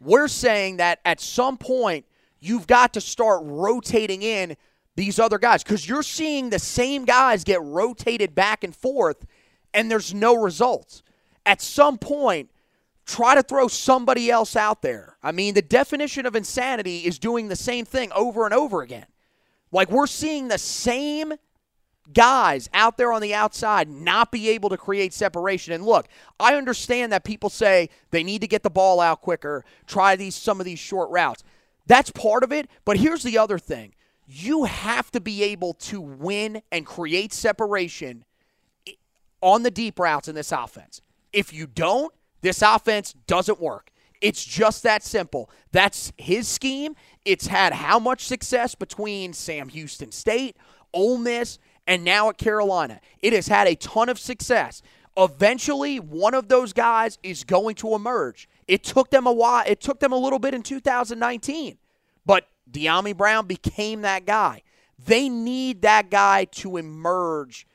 [0.00, 2.04] We're saying that at some point
[2.40, 4.56] you've got to start rotating in
[4.94, 9.26] these other guys because you're seeing the same guys get rotated back and forth,
[9.74, 11.02] and there's no results.
[11.44, 12.50] At some point,
[13.04, 15.16] try to throw somebody else out there.
[15.22, 19.06] I mean, the definition of insanity is doing the same thing over and over again.
[19.70, 21.34] Like we're seeing the same
[22.12, 25.72] guys out there on the outside not be able to create separation.
[25.72, 26.06] And look,
[26.38, 30.34] I understand that people say they need to get the ball out quicker, try these
[30.34, 31.42] some of these short routes.
[31.86, 33.94] That's part of it, but here's the other thing.
[34.26, 38.24] You have to be able to win and create separation
[39.40, 41.00] on the deep routes in this offense.
[41.32, 43.90] If you don't, this offense doesn't work.
[44.20, 45.50] It's just that simple.
[45.72, 46.96] That's his scheme.
[47.24, 50.56] It's had how much success between Sam Houston State,
[50.92, 53.00] Ole Miss, and now at Carolina.
[53.20, 54.82] It has had a ton of success.
[55.16, 58.48] Eventually, one of those guys is going to emerge.
[58.68, 59.64] It took them a while.
[59.66, 61.78] It took them a little bit in 2019,
[62.26, 64.62] but Dyami Brown became that guy.
[64.98, 67.66] They need that guy to emerge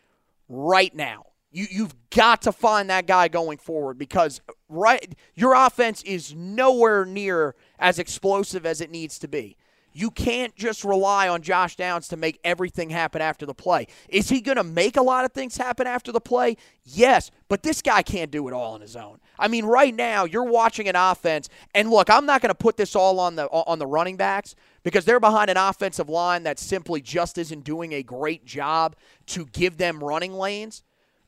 [0.50, 1.28] right now.
[1.52, 7.06] You you've got to find that guy going forward because right your offense is nowhere
[7.06, 9.58] near as explosive as it needs to be.
[9.94, 13.88] You can't just rely on Josh Downs to make everything happen after the play.
[14.08, 16.56] Is he going to make a lot of things happen after the play?
[16.86, 19.20] Yes, but this guy can't do it all on his own.
[19.38, 22.78] I mean, right now you're watching an offense, and look, I'm not going to put
[22.78, 26.60] this all on the on the running backs because they're behind an offensive line that
[26.60, 28.96] simply just isn't doing a great job
[29.28, 30.84] to give them running lanes.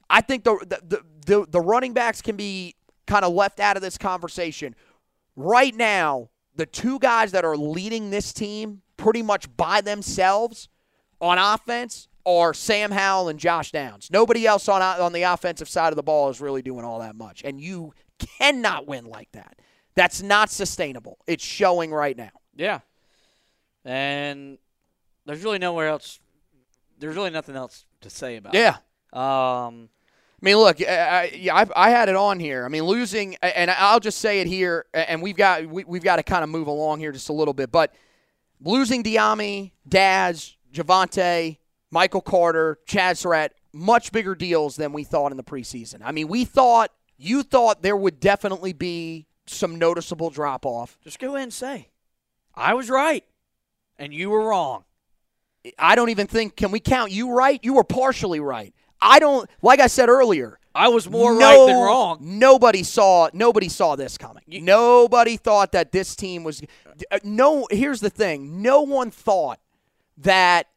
[0.09, 0.57] I think the
[0.87, 2.75] the the, the running backs can be
[3.07, 4.75] kind of left out of this conversation.
[5.35, 10.69] Right now, the two guys that are leading this team pretty much by themselves
[11.19, 14.09] on offense are Sam Howell and Josh Downs.
[14.11, 17.15] Nobody else on on the offensive side of the ball is really doing all that
[17.15, 19.57] much, and you cannot win like that.
[19.95, 21.17] That's not sustainable.
[21.27, 22.31] It's showing right now.
[22.55, 22.79] Yeah.
[23.85, 24.57] and
[25.25, 26.19] there's really nowhere else.
[26.99, 28.53] There's really nothing else to say about.
[28.53, 28.77] Yeah.
[29.11, 29.17] It.
[29.17, 29.89] Um,
[30.43, 32.65] I mean, look, I, I, I, had it on here.
[32.65, 36.17] I mean, losing, and I'll just say it here, and we've got we, we've got
[36.17, 37.95] to kind of move along here just a little bit, but
[38.59, 41.59] losing Dyami, Dazz, Javonte,
[41.91, 46.01] Michael Carter, Chazz Surratt, much bigger deals than we thought in the preseason.
[46.03, 50.97] I mean, we thought you thought there would definitely be some noticeable drop off.
[51.05, 51.87] just go ahead and say,
[52.53, 53.23] I was right,
[53.97, 54.83] and you were wrong.
[55.79, 57.61] I don't even think can we count you right?
[57.63, 58.73] You were partially right.
[59.03, 60.59] I don't like I said earlier.
[60.73, 62.17] I was more no- right than wrong.
[62.21, 64.43] Nobody saw nobody saw this coming.
[64.47, 66.63] nobody thought that this team was
[67.11, 68.61] uh, no here's the thing.
[68.61, 69.59] No one thought
[70.17, 70.67] that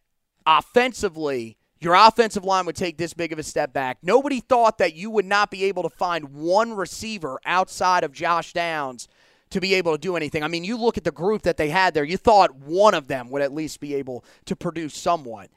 [0.45, 3.99] offensively your offensive line would take this big of a step back.
[4.03, 8.53] Nobody thought that you would not be able to find one receiver outside of Josh
[8.53, 9.09] Downs
[9.51, 10.43] to be able to do anything.
[10.43, 13.09] I mean, you look at the group that they had there, you thought one of
[13.09, 15.51] them would at least be able to produce somewhat.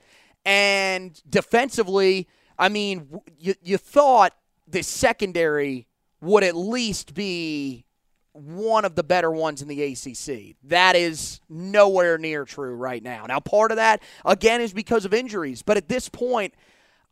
[0.45, 2.27] And defensively,
[2.59, 4.33] I mean, you, you thought
[4.67, 5.87] the secondary
[6.21, 7.85] would at least be
[8.33, 10.55] one of the better ones in the ACC.
[10.65, 13.25] That is nowhere near true right now.
[13.25, 15.61] Now, part of that, again, is because of injuries.
[15.63, 16.53] But at this point,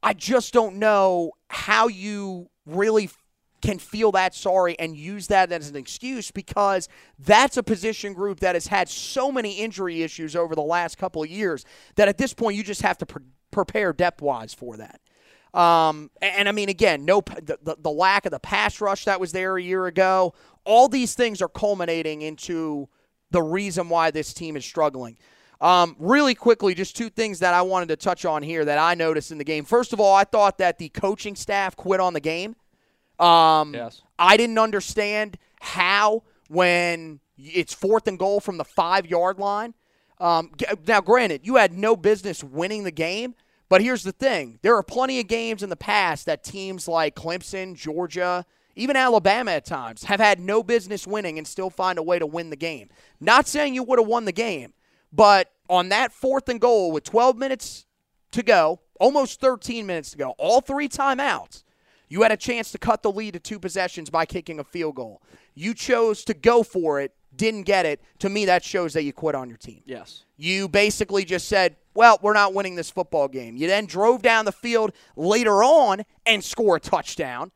[0.03, 3.09] I just don't know how you really
[3.61, 6.87] can feel that sorry and use that as an excuse because
[7.17, 11.23] that's a position group that has had so many injury issues over the last couple
[11.23, 14.77] of years that at this point you just have to pre- prepare depth wise for
[14.77, 15.01] that.
[15.58, 19.05] Um, and, and I mean, again, no the, the, the lack of the pass rush
[19.05, 20.34] that was there a year ago.
[20.66, 22.89] All these things are culminating into
[23.32, 25.18] the reason why this team is struggling.
[25.60, 28.93] Um, really quickly, just two things that I wanted to touch on here that I
[28.93, 29.66] noticed in the game.
[29.66, 32.55] First of all, I thought that the coaching staff quit on the game.
[33.20, 34.03] Um, Yes.
[34.20, 39.74] I didn't understand how when it's fourth and goal from the five yard line.
[40.20, 40.51] Um,
[40.88, 43.34] now, granted, you had no business winning the game,
[43.70, 47.15] but here's the thing: there are plenty of games in the past that teams like
[47.15, 48.45] Clemson, Georgia,
[48.76, 52.26] even Alabama at times have had no business winning and still find a way to
[52.26, 52.89] win the game.
[53.20, 54.74] Not saying you would have won the game,
[55.11, 57.86] but on that fourth and goal with 12 minutes
[58.32, 61.63] to go, almost 13 minutes to go, all three timeouts.
[62.07, 64.95] You had a chance to cut the lead to two possessions by kicking a field
[64.95, 65.22] goal.
[65.55, 67.99] You chose to go for it, didn't get it.
[68.20, 69.82] To me, that shows that you quit on your team.
[69.86, 70.24] Yes.
[70.38, 73.57] You basically just said, well, we're not winning this football game.
[73.57, 77.51] You then drove down the field later on and score a touchdown.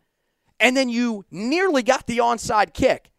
[0.59, 3.11] And then you nearly got the onside kick,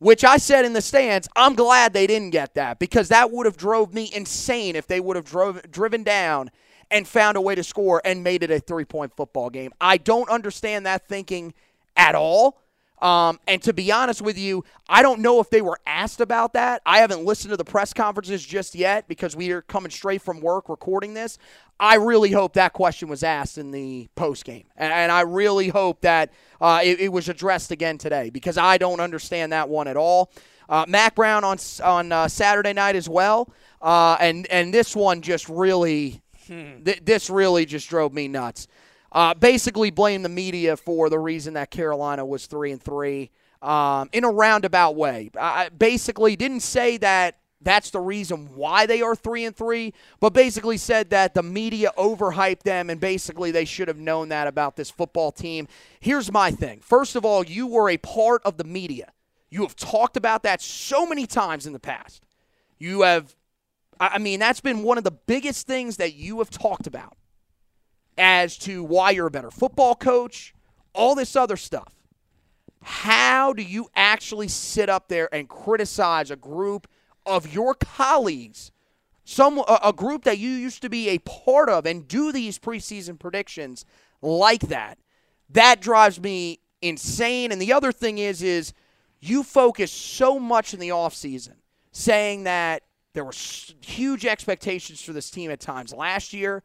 [0.00, 3.46] which I said in the stands, I'm glad they didn't get that because that would
[3.46, 6.50] have drove me insane if they would have drove, driven down
[6.90, 9.72] and found a way to score and made it a three-point football game.
[9.80, 11.54] I don't understand that thinking
[11.96, 12.60] at all.
[13.00, 16.54] Um, and to be honest with you, I don't know if they were asked about
[16.54, 16.82] that.
[16.84, 20.40] I haven't listened to the press conferences just yet because we are coming straight from
[20.40, 21.38] work recording this.
[21.80, 25.68] I really hope that question was asked in the post game, and, and I really
[25.68, 29.86] hope that uh, it, it was addressed again today because I don't understand that one
[29.86, 30.32] at all.
[30.68, 33.48] Uh, Mack Brown on on uh, Saturday night as well,
[33.80, 38.66] uh, and and this one just really, th- this really just drove me nuts
[39.12, 43.30] uh, basically blame the media for the reason that Carolina was three and three
[43.62, 45.30] um, in a roundabout way.
[45.38, 50.32] I basically didn't say that that's the reason why they are three and three, but
[50.32, 54.76] basically said that the media overhyped them and basically they should have known that about
[54.76, 55.66] this football team.
[55.98, 56.80] Here's my thing.
[56.80, 59.12] First of all, you were a part of the media.
[59.50, 62.22] You have talked about that so many times in the past.
[62.78, 63.34] You have,
[63.98, 67.17] I I mean, that's been one of the biggest things that you have talked about
[68.18, 70.52] as to why you're a better football coach,
[70.92, 71.94] all this other stuff.
[72.82, 76.88] How do you actually sit up there and criticize a group
[77.24, 78.72] of your colleagues,
[79.24, 82.58] some a, a group that you used to be a part of, and do these
[82.58, 83.84] preseason predictions
[84.20, 84.98] like that?
[85.50, 87.52] That drives me insane.
[87.52, 88.72] And the other thing is, is
[89.20, 91.54] you focus so much in the offseason
[91.92, 92.82] saying that
[93.14, 93.32] there were
[93.80, 96.62] huge expectations for this team at times last year,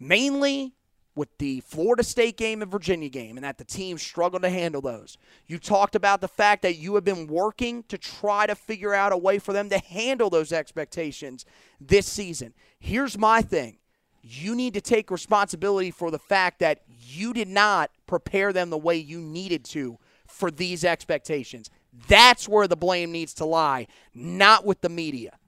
[0.00, 0.74] mainly
[1.16, 4.80] with the Florida State game and Virginia game, and that the team struggled to handle
[4.80, 5.16] those.
[5.46, 9.12] You talked about the fact that you have been working to try to figure out
[9.12, 11.44] a way for them to handle those expectations
[11.80, 12.54] this season.
[12.78, 13.78] Here's my thing
[14.22, 18.78] you need to take responsibility for the fact that you did not prepare them the
[18.78, 21.68] way you needed to for these expectations.
[22.08, 25.38] That's where the blame needs to lie, not with the media.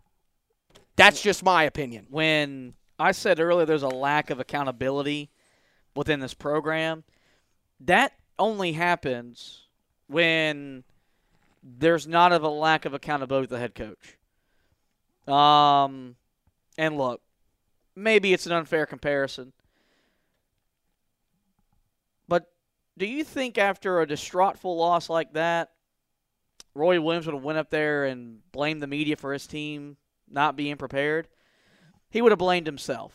[0.97, 2.07] That's just my opinion.
[2.11, 5.31] when I said earlier there's a lack of accountability
[5.97, 7.03] within this program,
[7.81, 9.67] that only happens
[10.07, 10.85] when
[11.63, 14.17] there's not of a lack of accountability with the head coach.
[15.27, 16.15] Um,
[16.79, 17.21] and look,
[17.97, 19.53] maybe it's an unfair comparison,
[22.29, 22.53] but
[22.97, 25.71] do you think after a distraughtful loss like that,
[26.75, 29.97] Roy Williams would have went up there and blamed the media for his team
[30.31, 31.27] not being prepared?
[32.11, 33.13] He would have blamed himself.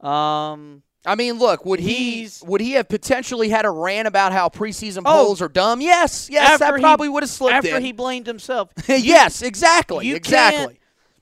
[0.00, 4.48] Um, I mean, look, would he would he have potentially had a rant about how
[4.48, 5.24] preseason Oh.
[5.24, 5.80] polls are dumb?
[5.80, 7.82] Yes, yes, that probably would have slipped after in.
[7.84, 8.70] he blamed himself.
[8.88, 10.66] yes, exactly, you exactly.
[10.66, 10.78] can't-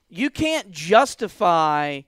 [0.09, 2.03] you can't justify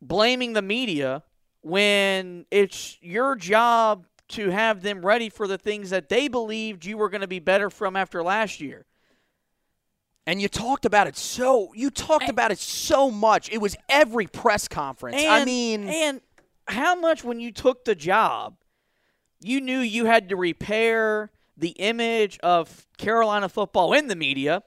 [0.00, 1.22] blaming the media
[1.62, 6.96] when it's your job to have them ready for the things that they believed you
[6.96, 8.86] were going to be better from after last year.
[10.26, 13.50] And you talked about it so you talked about it so much.
[13.50, 15.16] It was every press conference.
[15.26, 16.20] I mean, and
[16.70, 18.56] how much when you took the job,
[19.40, 24.62] you knew you had to repair the image of Carolina football in the media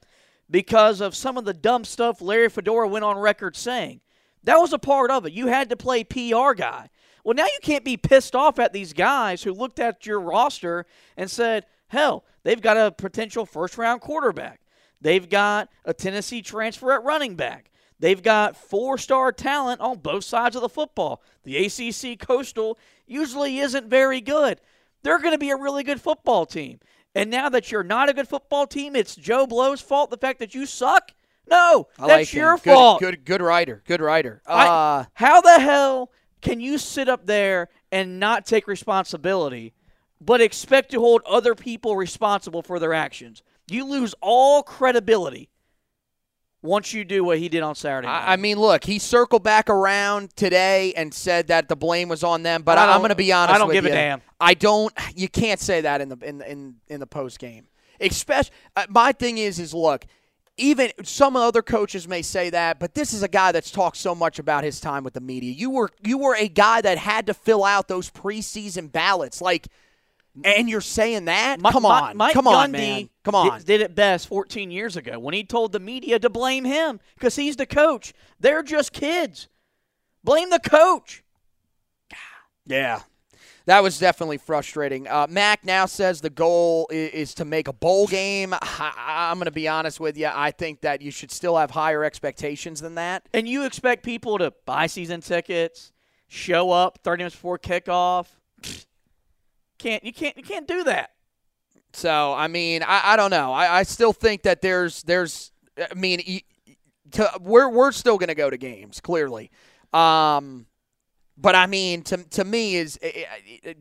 [0.50, 4.02] because of some of the dumb stuff Larry Fedora went on record saying.
[4.44, 5.34] That was a part of it.
[5.34, 6.90] You had to play PR guy.
[7.24, 10.86] Well, now you can't be pissed off at these guys who looked at your roster
[11.16, 14.60] and said, hell, they've got a potential first round quarterback.
[15.00, 17.72] They've got a Tennessee transfer at running back.
[18.04, 21.22] They've got four star talent on both sides of the football.
[21.46, 22.78] The ACC Coastal
[23.08, 24.60] usually isn't very good.
[25.04, 26.82] They're going to be a really good football team.
[27.16, 30.40] And now that you're not a good football team, it's Joe Blow's fault, the fact
[30.40, 31.12] that you suck?
[31.50, 33.00] No, I that's like your Good- fault.
[33.00, 33.82] Good, good writer.
[33.88, 34.42] Good writer.
[34.46, 39.72] I- Uh, how the hell can you sit up there and not take responsibility,
[40.20, 43.44] but expect to hold other people responsible for their actions?
[43.70, 45.48] You lose all credibility
[46.64, 48.08] once you do what he did on Saturday.
[48.08, 48.24] night.
[48.26, 52.42] I, mean, look, he circled back around today and said that the blame was on
[52.42, 52.64] them.
[52.64, 53.54] But I am going to be honest.
[53.54, 54.22] I don't give a damn.
[54.40, 54.94] I don't.
[55.16, 57.68] You can't say that in the in in in the post game.
[58.00, 60.06] Especially, uh, my thing is, is look.
[60.56, 64.14] Even some other coaches may say that, but this is a guy that's talked so
[64.14, 65.52] much about his time with the media.
[65.52, 69.68] You were you were a guy that had to fill out those preseason ballots, like,
[70.44, 71.62] and you're saying that?
[71.62, 73.62] Mi- come on, Mike come on, Gundy man, come did- on.
[73.64, 77.36] Did, it best 14 years ago when he told the media to blame him because
[77.36, 78.14] he's the coach.
[78.40, 79.48] They're just kids.
[80.24, 81.24] Blame the coach.
[82.66, 83.02] Yeah.
[83.66, 85.08] That was definitely frustrating.
[85.08, 88.54] Uh, Mack now says the goal is, is to make a bowl game.
[88.54, 88.94] I,
[89.32, 90.30] I'm going to be honest with you.
[90.34, 93.28] I think that you should still have higher expectations than that.
[93.34, 95.94] And you expect people to buy season tickets,
[96.28, 98.28] show up 30 minutes before kickoff.
[99.84, 101.10] Can't you can't you can't do that.
[101.92, 103.52] So I mean, I, I don't know.
[103.52, 105.52] I, I still think that there's there's.
[105.78, 106.42] I mean,
[107.12, 109.52] to, we're we're still going to go to games clearly.
[109.92, 110.68] Um,
[111.38, 112.98] but I mean, to to me is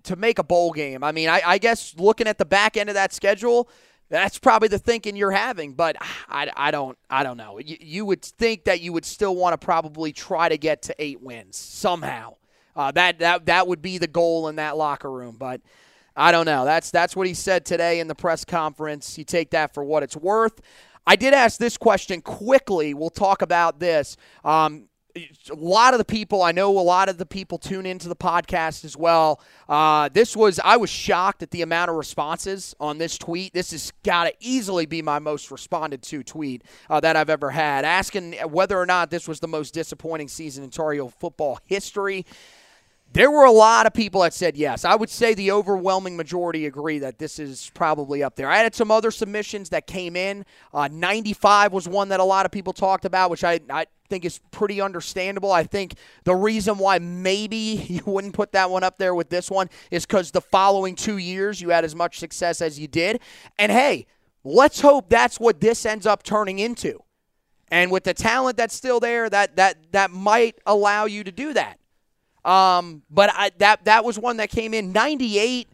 [0.03, 1.05] to make a bowl game.
[1.05, 3.69] I mean, I, I guess looking at the back end of that schedule,
[4.09, 5.75] that's probably the thinking you're having.
[5.75, 5.95] But
[6.29, 7.61] I, I don't I don't know.
[7.61, 10.97] You, you would think that you would still want to probably try to get to
[10.99, 12.35] eight wins somehow.
[12.75, 15.37] Uh, that that that would be the goal in that locker room.
[15.39, 15.61] But
[16.17, 16.65] I don't know.
[16.65, 19.17] That's that's what he said today in the press conference.
[19.17, 20.61] You take that for what it's worth.
[21.07, 22.95] I did ask this question quickly.
[22.95, 24.17] We'll talk about this.
[24.45, 28.09] Um, a lot of the people I know, a lot of the people tune into
[28.09, 29.41] the podcast as well.
[29.69, 33.53] Uh, this was I was shocked at the amount of responses on this tweet.
[33.53, 37.51] This has got to easily be my most responded to tweet uh, that I've ever
[37.51, 42.25] had, asking whether or not this was the most disappointing season in Tar football history.
[43.13, 44.87] There were a lot of people that said yes.
[44.87, 48.49] I would say the overwhelming majority agree that this is probably up there.
[48.49, 50.47] I had some other submissions that came in.
[50.73, 54.25] Uh, 95 was one that a lot of people talked about, which I, I think
[54.25, 55.53] is pretty understandable.
[55.53, 55.95] I think
[56.25, 57.57] the reason why maybe
[57.89, 61.19] you wouldn't put that one up there with this one is because the following two
[61.19, 63.21] years you had as much success as you did.
[63.59, 64.07] And hey,
[64.43, 67.03] let's hope that's what this ends up turning into.
[67.69, 71.53] And with the talent that's still there, that that that might allow you to do
[71.55, 71.79] that.
[72.45, 75.69] Um, but I, that that was one that came in 98.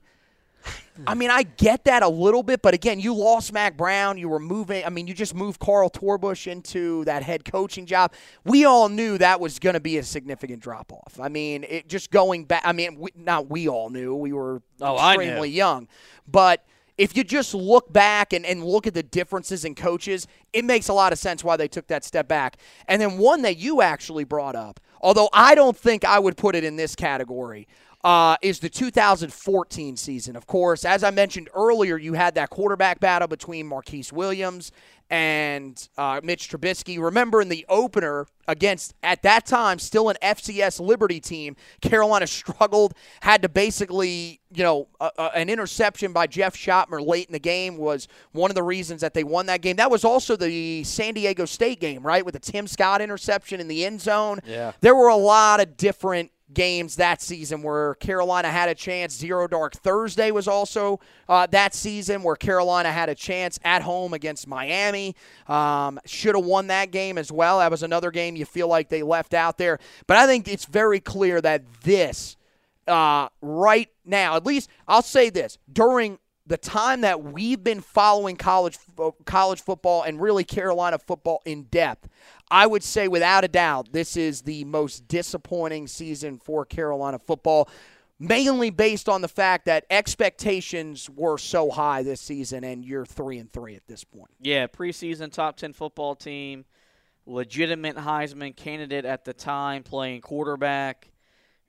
[1.07, 4.19] I mean, I get that a little bit, but again, you lost Mack Brown.
[4.19, 4.85] You were moving.
[4.85, 8.13] I mean, you just moved Carl Torbush into that head coaching job.
[8.45, 11.21] We all knew that was going to be a significant drop off.
[11.21, 12.63] I mean, it just going back.
[12.65, 14.13] I mean, we, not we all knew.
[14.17, 15.87] We were Oh, extremely young,
[16.27, 16.65] but
[16.99, 20.89] if you just look back and, and look at the differences in coaches, it makes
[20.89, 22.57] a lot of sense why they took that step back.
[22.89, 26.55] And then one that you actually brought up, although I don't think I would put
[26.55, 27.67] it in this category,
[28.05, 30.37] uh, is the 2014 season.
[30.37, 34.71] Of course, as I mentioned earlier, you had that quarterback battle between Marquise Williams
[35.11, 37.01] and uh, Mitch Trubisky.
[37.01, 42.95] Remember in the opener against, at that time, still an FCS Liberty team, Carolina struggled,
[43.21, 44.89] had to basically, you know,
[45.35, 49.15] an interception by Jeff Schoettmer late in the game was one of the reasons that
[49.15, 49.77] they won that game.
[49.77, 53.69] That was also the San Diego State game, right, with the Tim Scott interception in
[53.69, 54.41] the end zone.
[54.45, 54.73] Yeah.
[54.81, 59.15] There were a lot of different games that season where Carolina had a chance.
[59.15, 64.15] Zero Dark Thursday was also uh, that season where Carolina had a chance at home
[64.15, 65.15] against Miami.
[65.47, 67.59] Um, Should have won that game as well.
[67.59, 69.79] That was another game you feel like they left out there.
[70.07, 72.37] But I think it's very clear that this,
[72.87, 76.19] uh, right now, at least I'll say this during
[76.49, 78.79] the time that we've been following college
[79.27, 82.09] college football and really Carolina football in depth,
[82.51, 87.69] I would say without a doubt this is the most disappointing season for Carolina football.
[88.21, 93.39] Mainly based on the fact that expectations were so high this season, and you're three
[93.39, 94.33] and three at this point.
[94.41, 96.65] Yeah, preseason top ten football team,
[97.27, 101.13] legitimate Heisman candidate at the time, playing quarterback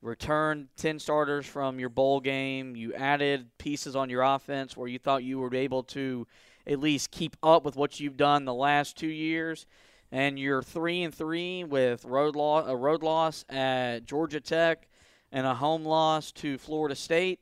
[0.02, 2.76] returned 10 starters from your bowl game.
[2.76, 6.26] You added pieces on your offense where you thought you were able to
[6.66, 9.66] at least keep up with what you've done the last two years.
[10.12, 14.88] And you're three and three with road loss, a road loss at Georgia Tech
[15.32, 17.40] and a home loss to Florida State.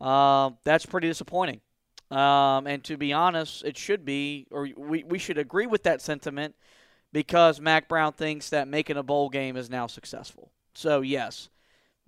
[0.00, 1.60] Uh, that's pretty disappointing.
[2.10, 6.00] Um, and to be honest, it should be, or we, we should agree with that
[6.00, 6.54] sentiment
[7.12, 10.50] because Mack Brown thinks that making a bowl game is now successful.
[10.74, 11.50] So, yes,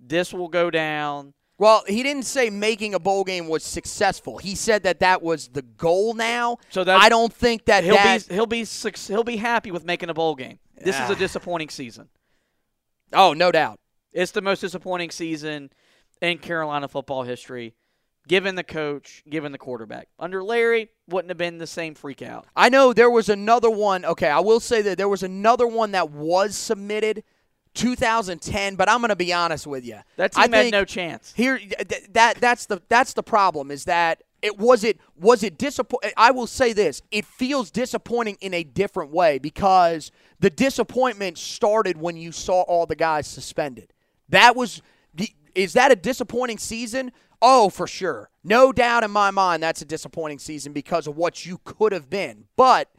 [0.01, 1.33] this will go down.
[1.57, 4.39] Well, he didn't say making a bowl game was successful.
[4.39, 6.57] He said that that was the goal now.
[6.71, 8.65] So that I don't think that he'll that, be he'll be
[9.07, 10.57] he'll be happy with making a bowl game.
[10.83, 11.15] This is a ah.
[11.15, 12.09] disappointing season.
[13.13, 13.79] Oh, no doubt.
[14.11, 15.69] It's the most disappointing season
[16.21, 17.75] in Carolina football history,
[18.27, 20.07] given the coach, given the quarterback.
[20.19, 22.45] Under Larry, wouldn't have been the same freak out.
[22.55, 24.03] I know there was another one.
[24.05, 27.23] Okay, I will say that there was another one that was submitted
[27.73, 29.99] 2010, but I'm going to be honest with you.
[30.17, 31.33] That team I had no chance.
[31.35, 35.57] Here, th- that that's the that's the problem is that it was it was it
[35.57, 36.11] disappointing.
[36.17, 41.97] I will say this: it feels disappointing in a different way because the disappointment started
[41.97, 43.93] when you saw all the guys suspended.
[44.29, 44.81] That was
[45.13, 47.11] the, is that a disappointing season?
[47.41, 48.29] Oh, for sure.
[48.43, 52.09] No doubt in my mind that's a disappointing season because of what you could have
[52.09, 52.45] been.
[52.55, 52.89] But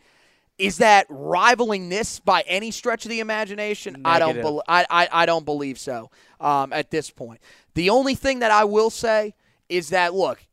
[0.63, 3.95] is that rivaling this by any stretch of the imagination?
[3.95, 4.07] Negative.
[4.07, 4.57] I don't.
[4.57, 6.11] Be- I, I I don't believe so.
[6.41, 7.41] Um, at this point,
[7.75, 9.35] the only thing that I will say
[9.69, 10.45] is that look,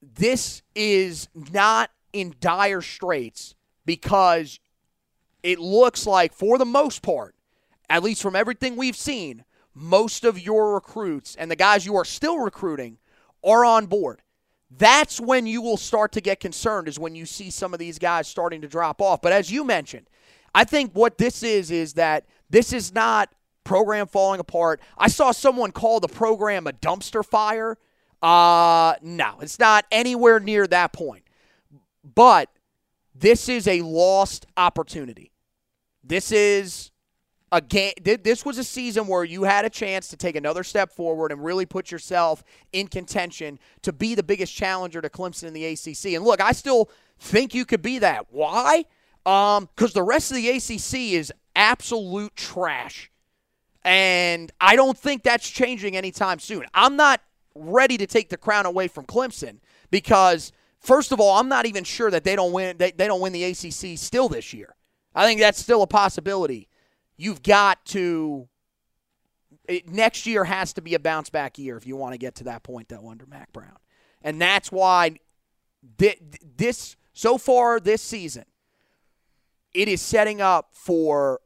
[0.00, 3.54] this is not in dire straits
[3.84, 4.60] because
[5.42, 7.34] it looks like, for the most part,
[7.90, 12.04] at least from everything we've seen, most of your recruits and the guys you are
[12.04, 12.98] still recruiting
[13.44, 14.22] are on board.
[14.70, 17.98] That's when you will start to get concerned, is when you see some of these
[17.98, 19.22] guys starting to drop off.
[19.22, 20.08] But as you mentioned,
[20.54, 23.30] I think what this is is that this is not
[23.64, 24.80] program falling apart.
[24.96, 27.78] I saw someone call the program a dumpster fire.
[28.22, 31.24] Uh, no, it's not anywhere near that point.
[32.14, 32.50] But
[33.14, 35.32] this is a lost opportunity.
[36.02, 36.90] This is
[37.56, 37.92] a game.
[38.02, 41.42] This was a season where you had a chance to take another step forward and
[41.42, 46.14] really put yourself in contention to be the biggest challenger to Clemson in the ACC.
[46.14, 48.26] And look, I still think you could be that.
[48.30, 48.84] Why?
[49.24, 53.10] Um, because the rest of the ACC is absolute trash.
[53.82, 56.64] And I don't think that's changing anytime soon.
[56.74, 57.22] I'm not
[57.54, 61.84] ready to take the crown away from Clemson because first of all, I'm not even
[61.84, 64.74] sure that they don't win they, they don't win the ACC still this year.
[65.14, 66.68] I think that's still a possibility
[67.16, 68.48] you've got to
[69.68, 72.36] it, next year has to be a bounce back year if you want to get
[72.36, 73.76] to that point though under Mack Brown.
[74.22, 75.16] And that's why
[75.98, 78.44] this so far this season
[79.72, 81.40] it is setting up for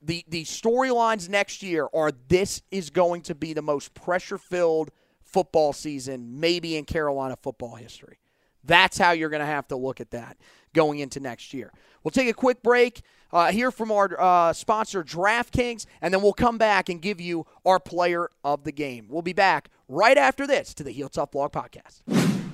[0.00, 4.90] the the storylines next year are this is going to be the most pressure filled
[5.22, 8.18] football season maybe in Carolina football history.
[8.64, 10.36] That's how you're going to have to look at that
[10.74, 11.72] going into next year.
[12.02, 13.02] We'll take a quick break
[13.32, 17.78] uh, from our uh, sponsor, DraftKings, and then we'll come back and give you our
[17.78, 19.06] player of the game.
[19.08, 22.02] We'll be back right after this to the Heel Tough Blog Podcast.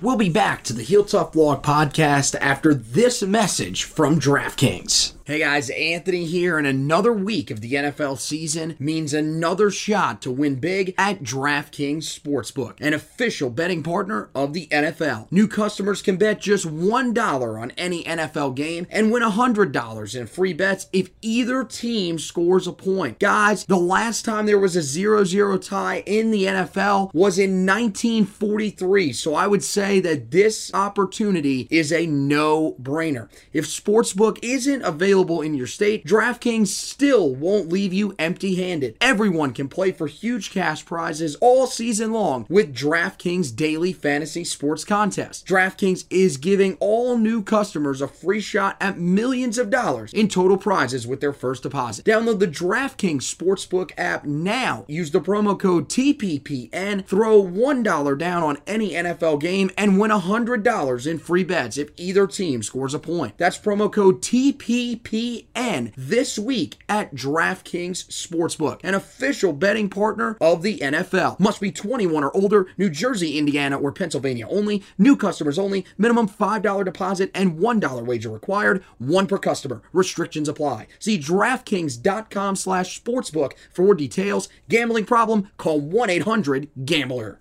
[0.01, 5.18] We'll be back to the Heel Tough Blog Podcast after this message from DraftKings.
[5.29, 10.31] Hey guys, Anthony here, and another week of the NFL season means another shot to
[10.31, 15.31] win big at DraftKings Sportsbook, an official betting partner of the NFL.
[15.31, 20.55] New customers can bet just $1 on any NFL game and win $100 in free
[20.55, 23.19] bets if either team scores a point.
[23.19, 27.67] Guys, the last time there was a 0 0 tie in the NFL was in
[27.67, 33.29] 1943, so I would say that this opportunity is a no brainer.
[33.53, 38.97] If Sportsbook isn't available, available in your state, DraftKings still won't leave you empty handed.
[39.01, 44.85] Everyone can play for huge cash prizes all season long with DraftKings Daily Fantasy Sports
[44.85, 45.45] Contest.
[45.45, 50.57] DraftKings is giving all new customers a free shot at millions of dollars in total
[50.57, 52.05] prizes with their first deposit.
[52.05, 54.85] Download the DraftKings Sportsbook app now.
[54.87, 61.07] Use the promo code TPPN, throw $1 down on any NFL game, and win $100
[61.11, 63.37] in free bets if either team scores a point.
[63.37, 70.63] That's promo code TPPN ESPN this week at DraftKings Sportsbook, an official betting partner of
[70.63, 71.39] the NFL.
[71.41, 76.29] Must be 21 or older, New Jersey, Indiana, or Pennsylvania only, new customers only, minimum
[76.29, 79.83] $5 deposit and $1 wager required, one per customer.
[79.93, 80.87] Restrictions apply.
[80.99, 84.49] See DraftKings.com slash sportsbook for details.
[84.69, 85.51] Gambling problem?
[85.57, 87.41] Call 1-800-GAMBLER.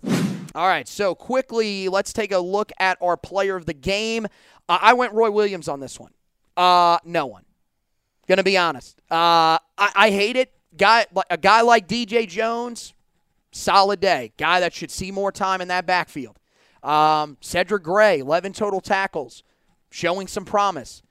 [0.55, 4.25] All right, so quickly, let's take a look at our player of the game.
[4.67, 6.13] Uh, I went Roy Williams on this one.
[6.55, 7.43] Uh, no one.
[8.27, 8.99] Gonna be honest.
[9.09, 10.51] Uh, I, I hate it.
[10.75, 12.93] Guy, a guy like DJ Jones,
[13.51, 14.33] solid day.
[14.37, 16.37] Guy that should see more time in that backfield.
[16.83, 19.43] Um, Cedric Gray, 11 total tackles,
[19.89, 21.01] showing some promise,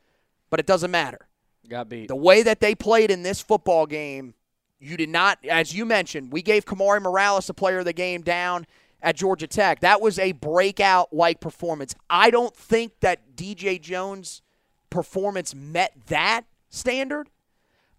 [0.51, 1.27] but it doesn't matter.
[1.69, 2.09] Got beat.
[2.09, 4.35] The way that they played in this football game,
[4.79, 8.23] you did not, as you mentioned, we gave Kamari Morales the player of the game
[8.23, 8.67] down
[9.03, 9.81] at Georgia Tech.
[9.81, 11.95] That was a breakout like performance.
[12.09, 14.43] I don't think that DJ Jones'
[14.91, 17.29] performance met that standard.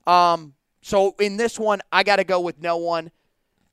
[0.06, 3.12] Um, so in this one, I got to go with no one.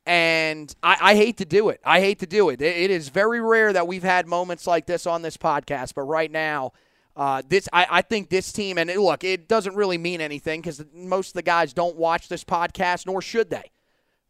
[0.07, 1.81] And I, I, hate to do it.
[1.83, 2.61] I hate to do it.
[2.61, 2.77] it.
[2.77, 5.95] It is very rare that we've had moments like this on this podcast.
[5.95, 6.73] But right now,
[7.16, 10.61] uh, this I, I, think this team, and it, look, it doesn't really mean anything
[10.61, 13.71] because most of the guys don't watch this podcast, nor should they.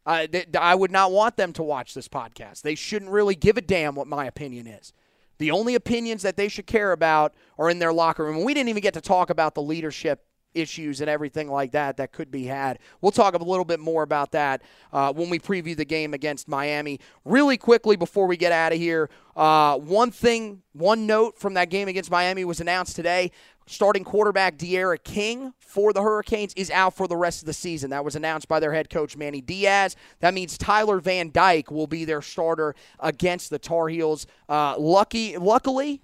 [0.05, 0.45] Uh, they.
[0.57, 2.61] I would not want them to watch this podcast.
[2.61, 4.93] They shouldn't really give a damn what my opinion is.
[5.39, 8.43] The only opinions that they should care about are in their locker room.
[8.43, 10.25] we didn't even get to talk about the leadership
[10.55, 12.79] issues and everything like that that could be had.
[13.01, 14.61] We'll talk a little bit more about that
[14.91, 16.99] uh, when we preview the game against Miami.
[17.23, 21.69] Really quickly before we get out of here, uh, one thing, one note from that
[21.69, 23.31] game against Miami was announced today.
[23.67, 27.89] Starting quarterback D'Eriq King for the Hurricanes is out for the rest of the season.
[27.89, 29.95] That was announced by their head coach Manny Diaz.
[30.19, 34.27] That means Tyler Van Dyke will be their starter against the Tar Heels.
[34.47, 36.03] Uh, lucky, luckily,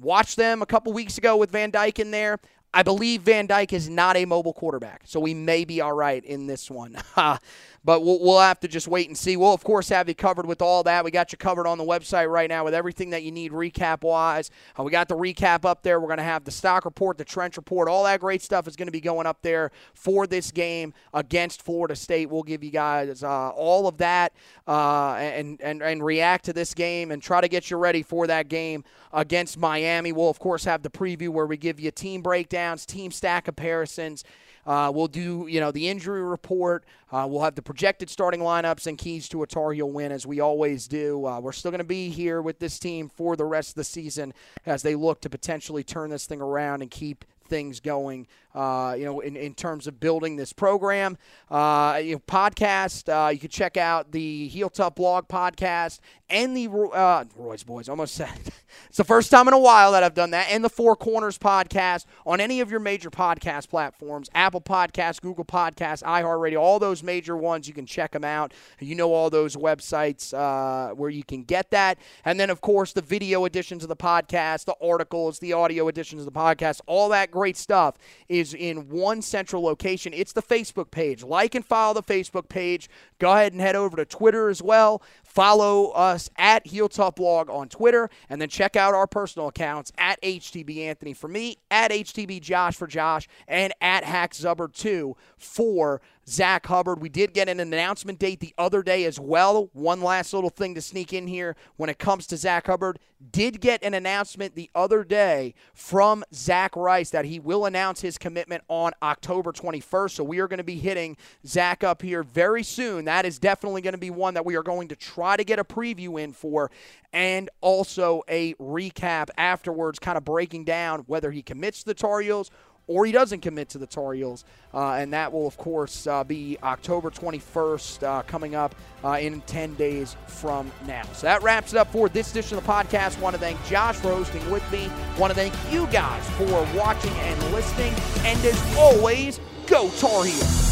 [0.00, 2.38] watched them a couple weeks ago with Van Dyke in there.
[2.72, 6.24] I believe Van Dyke is not a mobile quarterback, so we may be all right
[6.24, 6.96] in this one.
[7.84, 9.36] but we'll, we'll have to just wait and see.
[9.36, 11.04] We'll, of course, have you covered with all that.
[11.04, 14.02] We got you covered on the website right now with everything that you need recap
[14.02, 14.50] wise.
[14.78, 15.98] Uh, we got the recap up there.
[15.98, 18.76] We're going to have the stock report, the trench report, all that great stuff is
[18.76, 22.28] going to be going up there for this game against Florida State.
[22.28, 24.32] We'll give you guys uh, all of that
[24.68, 28.26] uh, and, and, and react to this game and try to get you ready for
[28.26, 30.12] that game against Miami.
[30.12, 34.24] We'll, of course, have the preview where we give you team breakdowns, team stack comparisons.
[34.66, 36.84] Uh, we'll do, you know, the injury report.
[37.10, 40.26] Uh, we'll have the projected starting lineups and keys to a Tar Heel win, as
[40.26, 41.26] we always do.
[41.26, 43.84] Uh, we're still going to be here with this team for the rest of the
[43.84, 44.32] season
[44.66, 49.04] as they look to potentially turn this thing around and keep things going uh, you
[49.04, 51.16] know, in, in terms of building this program.
[51.50, 56.00] Uh, you know, podcast, uh, you can check out the Heel Tough blog podcast
[56.30, 57.88] and the uh, Roy's Boys.
[57.88, 58.30] Almost said
[58.88, 61.38] it's the first time in a while that I've done that, and the Four Corners
[61.38, 67.02] podcast on any of your major podcast platforms Apple Podcasts, Google Podcasts, iHeartRadio, all those
[67.02, 67.68] major ones.
[67.68, 68.52] You can check them out.
[68.78, 71.98] You know all those websites uh, where you can get that.
[72.24, 76.20] And then, of course, the video editions of the podcast, the articles, the audio editions
[76.22, 77.96] of the podcast, all that great stuff
[78.28, 80.12] is is in one central location.
[80.12, 81.22] It's the Facebook page.
[81.22, 82.88] Like and follow the Facebook page.
[83.18, 85.02] Go ahead and head over to Twitter as well.
[85.30, 90.20] Follow us at Heel Blog on Twitter, and then check out our personal accounts at
[90.22, 96.00] HTB Anthony for me, at HTB Josh for Josh, and at Hack Zubber 2 for
[96.30, 97.00] Zach Hubbard.
[97.00, 99.70] We did get an announcement date the other day as well.
[99.72, 102.98] One last little thing to sneak in here when it comes to Zach Hubbard.
[103.32, 108.16] Did get an announcement the other day from Zach Rice that he will announce his
[108.16, 110.12] commitment on October 21st.
[110.12, 111.16] So we are going to be hitting
[111.46, 113.04] Zach up here very soon.
[113.04, 115.58] That is definitely going to be one that we are going to try to get
[115.58, 116.70] a preview in for
[117.12, 122.20] and also a recap afterwards, kind of breaking down whether he commits to the Tar
[122.20, 122.50] Heels
[122.90, 124.44] or he doesn't commit to the Tar Heels.
[124.74, 128.74] Uh, and that will, of course, uh, be October 21st, uh, coming up
[129.04, 131.04] uh, in 10 days from now.
[131.12, 133.20] So that wraps it up for this edition of the podcast.
[133.20, 134.90] Want to thank Josh for hosting with me.
[135.18, 137.94] Want to thank you guys for watching and listening.
[138.26, 139.38] And as always,
[139.68, 140.69] go Tar Heels.